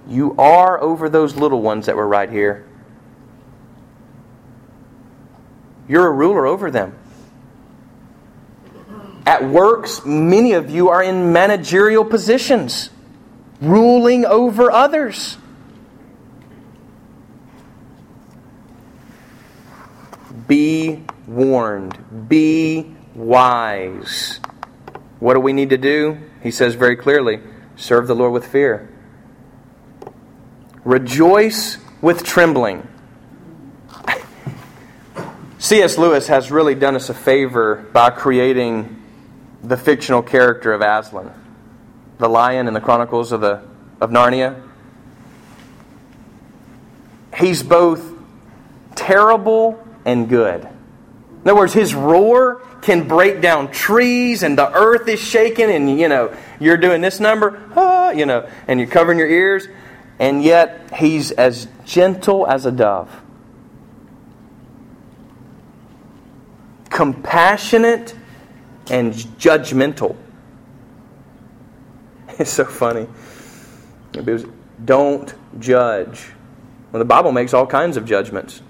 You 0.09 0.35
are 0.39 0.81
over 0.81 1.09
those 1.09 1.37
little 1.37 1.61
ones 1.61 1.87
that 1.87 1.97
were 1.97 2.09
right 2.09 2.31
here. 2.31 2.67
You're 5.91 6.07
a 6.07 6.13
ruler 6.13 6.47
over 6.47 6.71
them. 6.71 6.97
At 9.27 9.43
works, 9.43 10.03
many 10.07 10.53
of 10.53 10.71
you 10.71 10.91
are 10.91 11.03
in 11.03 11.33
managerial 11.33 12.05
positions, 12.05 12.91
ruling 13.61 14.25
over 14.25 14.71
others. 14.71 15.37
Be 20.47 21.03
warned. 21.27 22.29
Be 22.29 22.95
wise. 23.17 24.39
What 25.19 25.35
do 25.35 25.41
we 25.41 25.53
need 25.53 25.71
to 25.71 25.77
do? 25.77 26.21
He 26.41 26.53
says 26.53 26.77
very 26.77 26.95
clearly 26.95 27.41
serve 27.75 28.07
the 28.07 28.15
Lord 28.15 28.33
with 28.33 28.47
fear. 28.47 28.89
Rejoice 30.85 31.79
with 32.01 32.23
trembling. 32.23 32.87
C.S. 35.61 35.99
Lewis 35.99 36.27
has 36.29 36.51
really 36.51 36.75
done 36.75 36.97
us 36.97 37.11
a 37.11 37.15
favor 37.15 37.87
by 37.93 38.09
creating 38.09 38.97
the 39.63 39.77
fictional 39.77 40.23
character 40.23 40.73
of 40.73 40.81
Aslan, 40.81 41.31
the 42.17 42.31
lion 42.31 42.67
in 42.67 42.73
the 42.73 42.81
Chronicles 42.81 43.31
of, 43.31 43.43
the, 43.43 43.63
of 44.01 44.09
Narnia. 44.09 44.59
He's 47.37 47.63
both 47.63 48.03
terrible 48.95 49.87
and 50.07 50.31
good. 50.31 50.63
In 50.63 51.43
other 51.45 51.57
words, 51.57 51.75
his 51.75 51.95
roar 51.95 52.63
can 52.81 53.07
break 53.07 53.43
down 53.43 53.71
trees 53.71 54.43
and 54.43 54.57
the 54.57 54.73
earth 54.73 55.09
is 55.09 55.21
shaking 55.21 55.71
and 55.71 56.01
you 56.01 56.09
know, 56.09 56.35
you're 56.59 56.79
doing 56.79 57.03
this 57.03 57.21
number, 57.21 57.63
ah, 57.77 58.13
you 58.13 58.25
know, 58.25 58.49
and 58.67 58.81
you're 58.81 58.89
covering 58.89 59.19
your 59.19 59.29
ears, 59.29 59.69
and 60.19 60.43
yet 60.43 60.91
he's 60.97 61.33
as 61.33 61.69
gentle 61.85 62.47
as 62.47 62.65
a 62.65 62.73
dove. 62.73 63.11
Compassionate 67.01 68.15
and 68.91 69.15
judgmental. 69.15 70.17
It's 72.39 72.51
so 72.51 72.67
funny. 72.67 73.07
Don't 74.85 75.35
judge. 75.59 76.27
Well, 76.93 76.99
the 76.99 77.07
Bible 77.07 77.33
makes 77.33 77.55
all 77.55 77.67
kinds 77.67 77.97
of 77.97 78.05
judgments. 78.05 78.61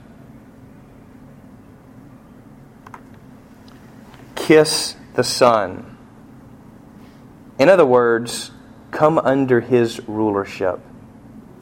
Kiss 4.37 4.95
the 5.15 5.25
Son. 5.25 5.97
In 7.59 7.69
other 7.69 7.85
words, 7.85 8.53
come 8.93 9.19
under 9.19 9.61
his 9.61 10.01
rulership. 10.07 10.79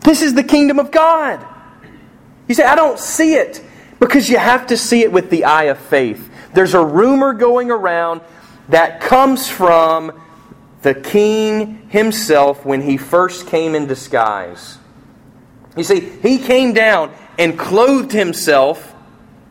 This 0.00 0.20
is 0.20 0.34
the 0.34 0.44
kingdom 0.44 0.78
of 0.78 0.90
God. 0.90 1.46
You 2.46 2.54
say, 2.54 2.64
I 2.64 2.74
don't 2.74 2.98
see 2.98 3.36
it. 3.36 3.64
Because 3.98 4.28
you 4.28 4.36
have 4.36 4.66
to 4.68 4.76
see 4.76 5.00
it 5.00 5.10
with 5.10 5.30
the 5.30 5.44
eye 5.44 5.64
of 5.64 5.78
faith. 5.78 6.27
There's 6.58 6.74
a 6.74 6.84
rumor 6.84 7.34
going 7.34 7.70
around 7.70 8.20
that 8.68 9.00
comes 9.00 9.48
from 9.48 10.20
the 10.82 10.92
king 10.92 11.88
himself 11.88 12.66
when 12.66 12.82
he 12.82 12.96
first 12.96 13.46
came 13.46 13.76
in 13.76 13.86
disguise. 13.86 14.76
You 15.76 15.84
see, 15.84 16.00
he 16.00 16.38
came 16.38 16.72
down 16.72 17.14
and 17.38 17.56
clothed 17.56 18.10
himself, 18.10 18.92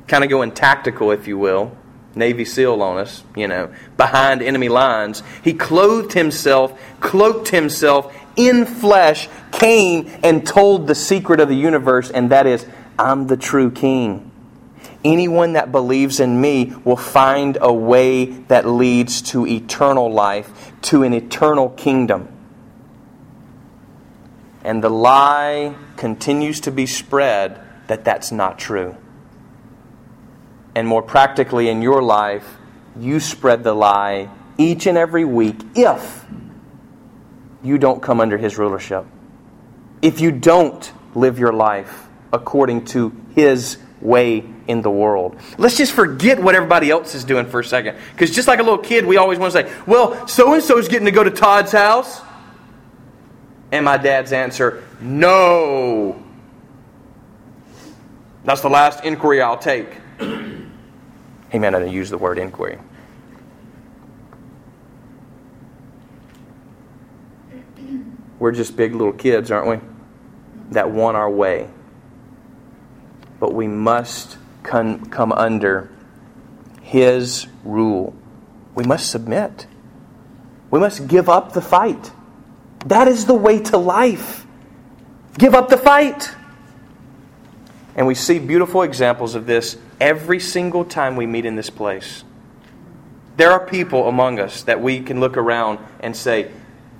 kind 0.09 0.25
of 0.25 0.29
going 0.29 0.51
tactical, 0.51 1.11
if 1.11 1.29
you 1.29 1.37
will, 1.37 1.77
Navy 2.13 2.43
SEAL 2.43 2.81
on 2.81 2.97
us, 2.97 3.23
you 3.37 3.47
know, 3.47 3.73
behind 3.95 4.41
enemy 4.41 4.67
lines. 4.67 5.23
He 5.45 5.53
clothed 5.53 6.11
himself, 6.11 6.77
cloaked 6.99 7.47
himself 7.47 8.13
in 8.35 8.65
flesh, 8.65 9.29
came 9.53 10.11
and 10.25 10.45
told 10.45 10.87
the 10.87 10.95
secret 10.95 11.39
of 11.39 11.47
the 11.47 11.55
universe, 11.55 12.11
and 12.11 12.31
that 12.31 12.45
is, 12.45 12.65
I'm 12.99 13.27
the 13.27 13.37
true 13.37 13.71
king. 13.71 14.26
Anyone 15.07 15.53
that 15.53 15.71
believes 15.71 16.19
in 16.19 16.41
me 16.41 16.73
will 16.83 16.97
find 16.97 17.57
a 17.61 17.71
way 17.71 18.25
that 18.25 18.67
leads 18.67 19.21
to 19.21 19.47
eternal 19.47 20.11
life, 20.11 20.73
to 20.81 21.03
an 21.03 21.13
eternal 21.13 21.69
kingdom. 21.69 22.27
And 24.65 24.83
the 24.83 24.89
lie 24.89 25.75
continues 25.95 26.59
to 26.59 26.71
be 26.71 26.85
spread 26.85 27.61
that 27.87 28.03
that's 28.03 28.33
not 28.33 28.59
true. 28.59 28.97
And 30.75 30.85
more 30.85 31.01
practically 31.01 31.69
in 31.69 31.81
your 31.81 32.01
life, 32.03 32.57
you 32.99 33.21
spread 33.21 33.63
the 33.63 33.73
lie 33.73 34.29
each 34.57 34.87
and 34.87 34.97
every 34.97 35.23
week 35.23 35.55
if 35.73 36.25
you 37.63 37.77
don't 37.77 38.01
come 38.01 38.19
under 38.19 38.37
his 38.37 38.57
rulership. 38.57 39.05
If 40.01 40.19
you 40.19 40.33
don't 40.33 40.91
live 41.15 41.39
your 41.39 41.53
life 41.53 42.09
according 42.33 42.83
to 42.87 43.15
his 43.33 43.77
way 44.01 44.43
in 44.67 44.81
the 44.81 44.91
world. 44.91 45.39
Let's 45.57 45.77
just 45.77 45.91
forget 45.91 46.41
what 46.41 46.55
everybody 46.55 46.89
else 46.91 47.15
is 47.15 47.23
doing 47.23 47.47
for 47.47 47.59
a 47.59 47.63
second. 47.63 47.97
Because 48.11 48.33
just 48.33 48.47
like 48.47 48.59
a 48.59 48.63
little 48.63 48.77
kid, 48.77 49.05
we 49.05 49.17
always 49.17 49.39
want 49.39 49.53
to 49.53 49.63
say, 49.63 49.73
well, 49.85 50.27
so 50.27 50.53
and 50.53 50.63
so 50.63 50.77
is 50.77 50.87
getting 50.87 51.05
to 51.05 51.11
go 51.11 51.23
to 51.23 51.31
Todd's 51.31 51.71
house. 51.71 52.21
And 53.71 53.83
my 53.83 53.97
dad's 53.97 54.31
answer, 54.31 54.83
no. 55.01 56.23
That's 58.43 58.61
the 58.61 58.69
last 58.69 59.03
inquiry 59.03 59.41
I'll 59.41 59.57
take. 59.57 59.89
he 60.19 61.59
meant 61.59 61.75
to 61.75 61.89
use 61.89 62.09
the 62.09 62.17
word 62.17 62.37
inquiry. 62.37 62.79
We're 68.39 68.51
just 68.51 68.77
big 68.77 68.93
little 68.93 69.13
kids, 69.13 69.49
aren't 69.49 69.67
we? 69.67 69.87
That 70.71 70.91
want 70.91 71.17
our 71.17 71.29
way 71.29 71.69
but 73.39 73.53
we 73.53 73.67
must 73.67 74.37
come, 74.63 75.31
under 75.31 75.89
His 76.81 77.47
rule. 77.63 78.15
We 78.75 78.83
must 78.83 79.09
submit. 79.09 79.67
We 80.69 80.79
must 80.79 81.07
give 81.07 81.29
up 81.29 81.53
the 81.53 81.61
fight. 81.61 82.11
That 82.85 83.07
is 83.07 83.25
the 83.25 83.33
way 83.33 83.59
to 83.63 83.77
life. 83.77 84.45
Give 85.37 85.55
up 85.55 85.69
the 85.69 85.77
fight. 85.77 86.31
And 87.95 88.05
we 88.05 88.15
see 88.15 88.39
beautiful 88.39 88.83
examples 88.83 89.35
of 89.35 89.45
this 89.45 89.77
every 89.99 90.39
single 90.39 90.85
time 90.85 91.15
we 91.15 91.25
meet 91.25 91.45
in 91.45 91.55
this 91.55 91.69
place. 91.69 92.23
There 93.37 93.51
are 93.51 93.65
people 93.65 94.07
among 94.07 94.39
us 94.39 94.63
that 94.63 94.81
we 94.81 94.99
can 95.01 95.19
look 95.19 95.37
around 95.37 95.79
and 95.99 96.15
say, 96.15 96.51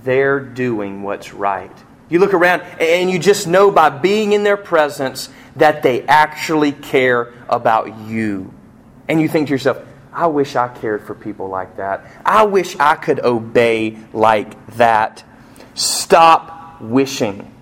they're 0.04 0.40
doing 0.40 1.04
what's 1.04 1.34
right. 1.34 1.72
You 2.10 2.20
look 2.20 2.34
around 2.34 2.62
and 2.80 3.10
you 3.10 3.20
just 3.20 3.47
know 3.47 3.72
by 3.72 3.89
being 3.89 4.32
in 4.32 4.43
their 4.43 4.58
presence 4.58 5.30
that 5.58 5.84
they 5.84 6.03
actually 6.03 6.72
care 6.72 7.34
about 7.49 7.97
you. 8.01 8.53
And 9.08 9.20
you 9.20 9.28
think 9.28 9.47
to 9.47 9.53
yourself, 9.53 9.80
I 10.14 10.28
wish 10.28 10.55
I 10.55 10.68
cared 10.68 11.05
for 11.05 11.14
people 11.14 11.47
like 11.47 11.78
that. 11.78 12.05
I 12.26 12.43
wish 12.43 12.76
I 12.80 12.95
could 12.95 13.20
obey 13.20 13.97
like 14.14 14.76
that. 14.78 15.24
Stop 15.76 16.82
wishing. 16.82 17.53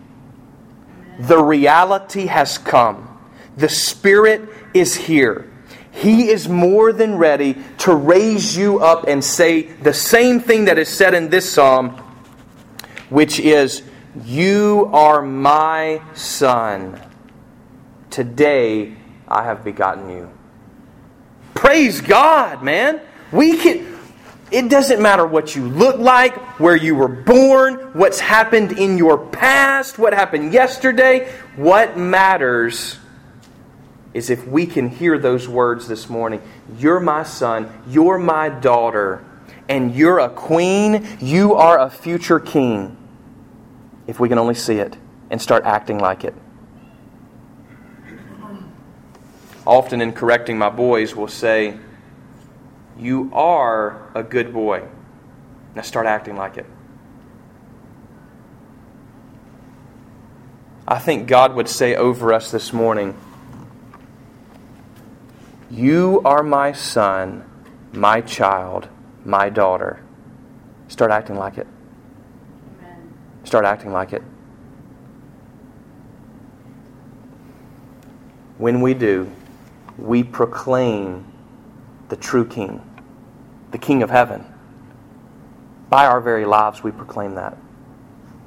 The 1.19 1.41
reality 1.41 2.27
has 2.27 2.57
come. 2.57 3.19
The 3.57 3.69
Spirit 3.69 4.49
is 4.73 4.95
here. 4.95 5.51
He 5.91 6.29
is 6.29 6.49
more 6.49 6.91
than 6.91 7.17
ready 7.17 7.57
to 7.79 7.95
raise 7.95 8.55
you 8.55 8.79
up 8.79 9.07
and 9.07 9.23
say 9.23 9.61
the 9.61 9.93
same 9.93 10.41
thing 10.41 10.65
that 10.65 10.77
is 10.77 10.89
said 10.89 11.13
in 11.13 11.29
this 11.29 11.51
psalm, 11.51 11.91
which 13.09 13.39
is, 13.39 13.81
You 14.23 14.89
are 14.93 15.21
my 15.21 16.01
son. 16.13 17.01
Today 18.09 18.95
I 19.27 19.43
have 19.43 19.63
begotten 19.63 20.09
you. 20.09 20.31
Praise 21.53 21.99
God, 21.99 22.63
man. 22.63 23.01
We 23.31 23.57
can 23.57 23.95
it 24.51 24.69
doesn't 24.69 25.01
matter 25.01 25.25
what 25.25 25.55
you 25.55 25.67
look 25.67 25.97
like, 25.97 26.35
where 26.59 26.75
you 26.75 26.95
were 26.95 27.09
born, 27.09 27.75
what's 27.93 28.19
happened 28.19 28.73
in 28.73 28.97
your 28.97 29.17
past, 29.17 29.97
what 29.97 30.13
happened 30.13 30.53
yesterday. 30.53 31.29
What 31.55 31.97
matters 31.97 32.99
is 34.13 34.29
if 34.29 34.47
we 34.47 34.65
can 34.65 34.87
hear 34.87 35.17
those 35.17 35.49
words 35.49 35.87
this 35.87 36.09
morning 36.09 36.41
You're 36.77 37.01
my 37.01 37.23
son, 37.23 37.69
you're 37.89 38.19
my 38.19 38.47
daughter, 38.47 39.25
and 39.67 39.93
you're 39.93 40.19
a 40.19 40.29
queen, 40.29 41.05
you 41.19 41.55
are 41.55 41.79
a 41.79 41.89
future 41.89 42.39
king. 42.39 42.95
If 44.07 44.19
we 44.19 44.29
can 44.29 44.37
only 44.37 44.55
see 44.55 44.77
it 44.79 44.97
and 45.29 45.41
start 45.41 45.65
acting 45.65 45.99
like 45.99 46.23
it. 46.23 46.35
often 49.65 50.01
in 50.01 50.13
correcting 50.13 50.57
my 50.57 50.69
boys, 50.69 51.15
we'll 51.15 51.27
say, 51.27 51.77
You 52.97 53.29
are 53.33 54.09
a 54.13 54.23
good 54.23 54.53
boy. 54.53 54.83
Now 55.73 55.81
start 55.81 56.05
acting 56.05 56.35
like 56.35 56.57
it. 56.57 56.65
I 60.87 60.99
think 60.99 61.27
God 61.27 61.55
would 61.55 61.67
say 61.67 61.95
over 61.95 62.31
us 62.31 62.51
this 62.51 62.71
morning, 62.71 63.17
You 65.69 66.21
are 66.23 66.43
my 66.43 66.71
son, 66.71 67.43
my 67.91 68.21
child, 68.21 68.87
my 69.23 69.49
daughter. 69.49 69.99
Start 70.87 71.11
acting 71.11 71.35
like 71.35 71.57
it. 71.57 71.67
Start 73.45 73.63
acting 73.63 73.93
like 73.93 74.11
it. 74.11 74.23
When 78.57 78.81
we 78.81 78.93
do, 78.93 79.31
we 79.97 80.23
proclaim 80.23 81.25
the 82.09 82.15
true 82.15 82.45
King, 82.45 82.81
the 83.71 83.77
King 83.77 84.01
of 84.03 84.09
heaven. 84.09 84.45
By 85.89 86.07
our 86.07 86.19
very 86.19 86.45
lives, 86.45 86.83
we 86.83 86.91
proclaim 86.91 87.35
that. 87.35 87.57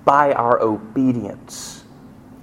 By 0.05 0.33
our 0.33 0.61
obedience. 0.61 1.85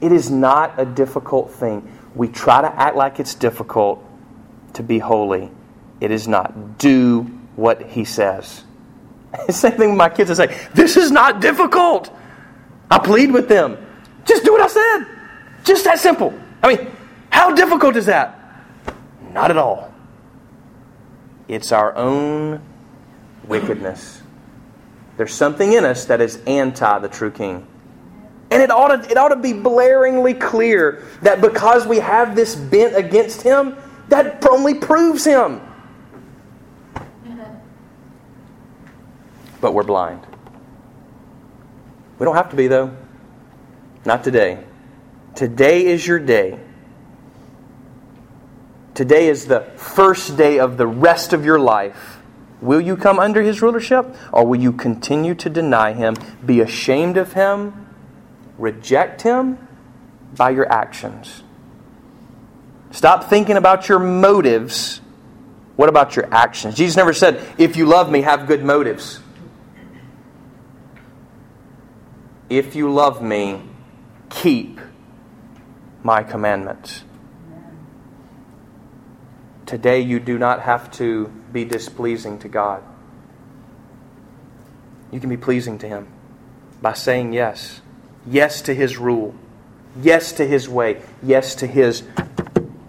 It 0.01 0.11
is 0.11 0.31
not 0.31 0.79
a 0.79 0.85
difficult 0.85 1.51
thing. 1.51 1.91
We 2.15 2.29
try 2.29 2.61
to 2.61 2.73
act 2.79 2.95
like 2.95 3.19
it's 3.19 3.35
difficult 3.35 4.03
to 4.73 4.83
be 4.83 4.99
holy. 4.99 5.51
It 5.99 6.11
is 6.11 6.27
not. 6.27 6.77
Do 6.77 7.23
what 7.55 7.81
he 7.81 8.05
says. 8.05 8.63
Same 9.49 9.73
thing 9.73 9.89
with 9.89 9.97
my 9.97 10.09
kids. 10.09 10.31
I 10.31 10.47
say, 10.47 10.67
This 10.73 10.95
is 10.95 11.11
not 11.11 11.41
difficult. 11.41 12.11
I 12.89 12.99
plead 12.99 13.31
with 13.31 13.47
them. 13.47 13.77
Just 14.25 14.43
do 14.43 14.51
what 14.51 14.61
I 14.61 14.67
said. 14.67 15.05
Just 15.63 15.83
that 15.85 15.99
simple. 15.99 16.33
I 16.61 16.75
mean, 16.75 16.91
how 17.29 17.53
difficult 17.53 17.95
is 17.95 18.05
that? 18.05 18.39
Not 19.31 19.51
at 19.51 19.57
all. 19.57 19.93
It's 21.47 21.71
our 21.71 21.95
own 21.95 22.61
wickedness. 23.47 24.21
There's 25.17 25.33
something 25.33 25.73
in 25.73 25.85
us 25.85 26.05
that 26.05 26.21
is 26.21 26.41
anti 26.47 26.99
the 26.99 27.07
true 27.07 27.31
king. 27.31 27.67
And 28.51 28.61
it 28.61 28.69
ought, 28.69 28.89
to, 28.89 29.09
it 29.09 29.17
ought 29.17 29.29
to 29.29 29.35
be 29.37 29.53
blaringly 29.53 30.39
clear 30.39 31.03
that 31.23 31.41
because 31.41 31.87
we 31.87 31.97
have 31.97 32.35
this 32.35 32.55
bent 32.55 32.95
against 32.95 33.41
him, 33.41 33.75
that 34.09 34.45
only 34.47 34.75
proves 34.75 35.25
him. 35.25 35.61
But 39.61 39.73
we're 39.73 39.83
blind. 39.83 40.25
We 42.17 42.25
don't 42.25 42.35
have 42.35 42.49
to 42.49 42.55
be, 42.55 42.67
though. 42.67 42.95
Not 44.05 44.23
today. 44.23 44.63
Today 45.35 45.85
is 45.85 46.05
your 46.05 46.19
day. 46.19 46.59
Today 48.93 49.27
is 49.27 49.47
the 49.47 49.61
first 49.75 50.37
day 50.37 50.59
of 50.59 50.77
the 50.77 50.87
rest 50.87 51.33
of 51.33 51.43
your 51.43 51.59
life. 51.59 52.19
Will 52.61 52.79
you 52.79 52.95
come 52.95 53.19
under 53.19 53.41
his 53.41 53.61
rulership 53.61 54.15
or 54.31 54.47
will 54.47 54.59
you 54.59 54.71
continue 54.71 55.35
to 55.35 55.49
deny 55.49 55.91
him, 55.91 56.15
be 56.45 56.61
ashamed 56.61 57.17
of 57.17 57.33
him, 57.33 57.87
reject 58.57 59.23
him 59.23 59.67
by 60.37 60.51
your 60.51 60.71
actions? 60.71 61.43
Stop 62.91 63.25
thinking 63.25 63.57
about 63.57 63.89
your 63.89 63.99
motives. 63.99 65.01
What 65.75 65.89
about 65.89 66.15
your 66.15 66.33
actions? 66.33 66.75
Jesus 66.75 66.95
never 66.95 67.11
said, 67.11 67.45
if 67.57 67.75
you 67.75 67.85
love 67.85 68.09
me, 68.09 68.21
have 68.21 68.47
good 68.47 68.63
motives. 68.63 69.19
If 72.49 72.75
you 72.75 72.93
love 72.93 73.21
me, 73.21 73.61
keep 74.29 74.79
my 76.03 76.21
commandments. 76.21 77.03
Today, 79.65 80.01
you 80.01 80.19
do 80.19 80.37
not 80.37 80.61
have 80.61 80.91
to 80.91 81.27
be 81.51 81.65
displeasing 81.65 82.37
to 82.39 82.47
God. 82.47 82.83
You 85.11 85.19
can 85.19 85.29
be 85.29 85.37
pleasing 85.37 85.79
to 85.79 85.87
Him 85.87 86.07
by 86.83 86.93
saying 86.93 87.33
yes. 87.33 87.81
Yes 88.27 88.61
to 88.63 88.75
His 88.75 88.97
rule. 88.97 89.33
Yes 89.99 90.33
to 90.33 90.45
His 90.45 90.69
way. 90.69 91.01
Yes 91.23 91.55
to 91.55 91.67
His 91.67 92.03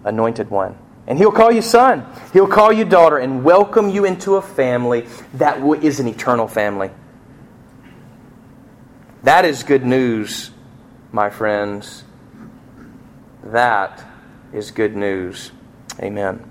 anointed 0.03 0.51
one. 0.51 0.77
And 1.07 1.17
He'll 1.17 1.31
call 1.31 1.51
you 1.51 1.63
son. 1.63 2.05
He'll 2.31 2.47
call 2.47 2.71
you 2.71 2.85
daughter 2.85 3.17
and 3.17 3.43
welcome 3.43 3.89
you 3.89 4.05
into 4.05 4.35
a 4.35 4.41
family 4.41 5.07
that 5.33 5.63
is 5.81 5.99
an 5.99 6.07
eternal 6.07 6.47
family. 6.47 6.91
That 9.27 9.43
is 9.43 9.63
good 9.63 9.85
news, 9.85 10.51
my 11.11 11.29
friends. 11.29 12.05
That 13.43 14.05
is 14.53 14.71
good 14.71 14.95
news. 14.95 15.51
Amen. 15.99 16.49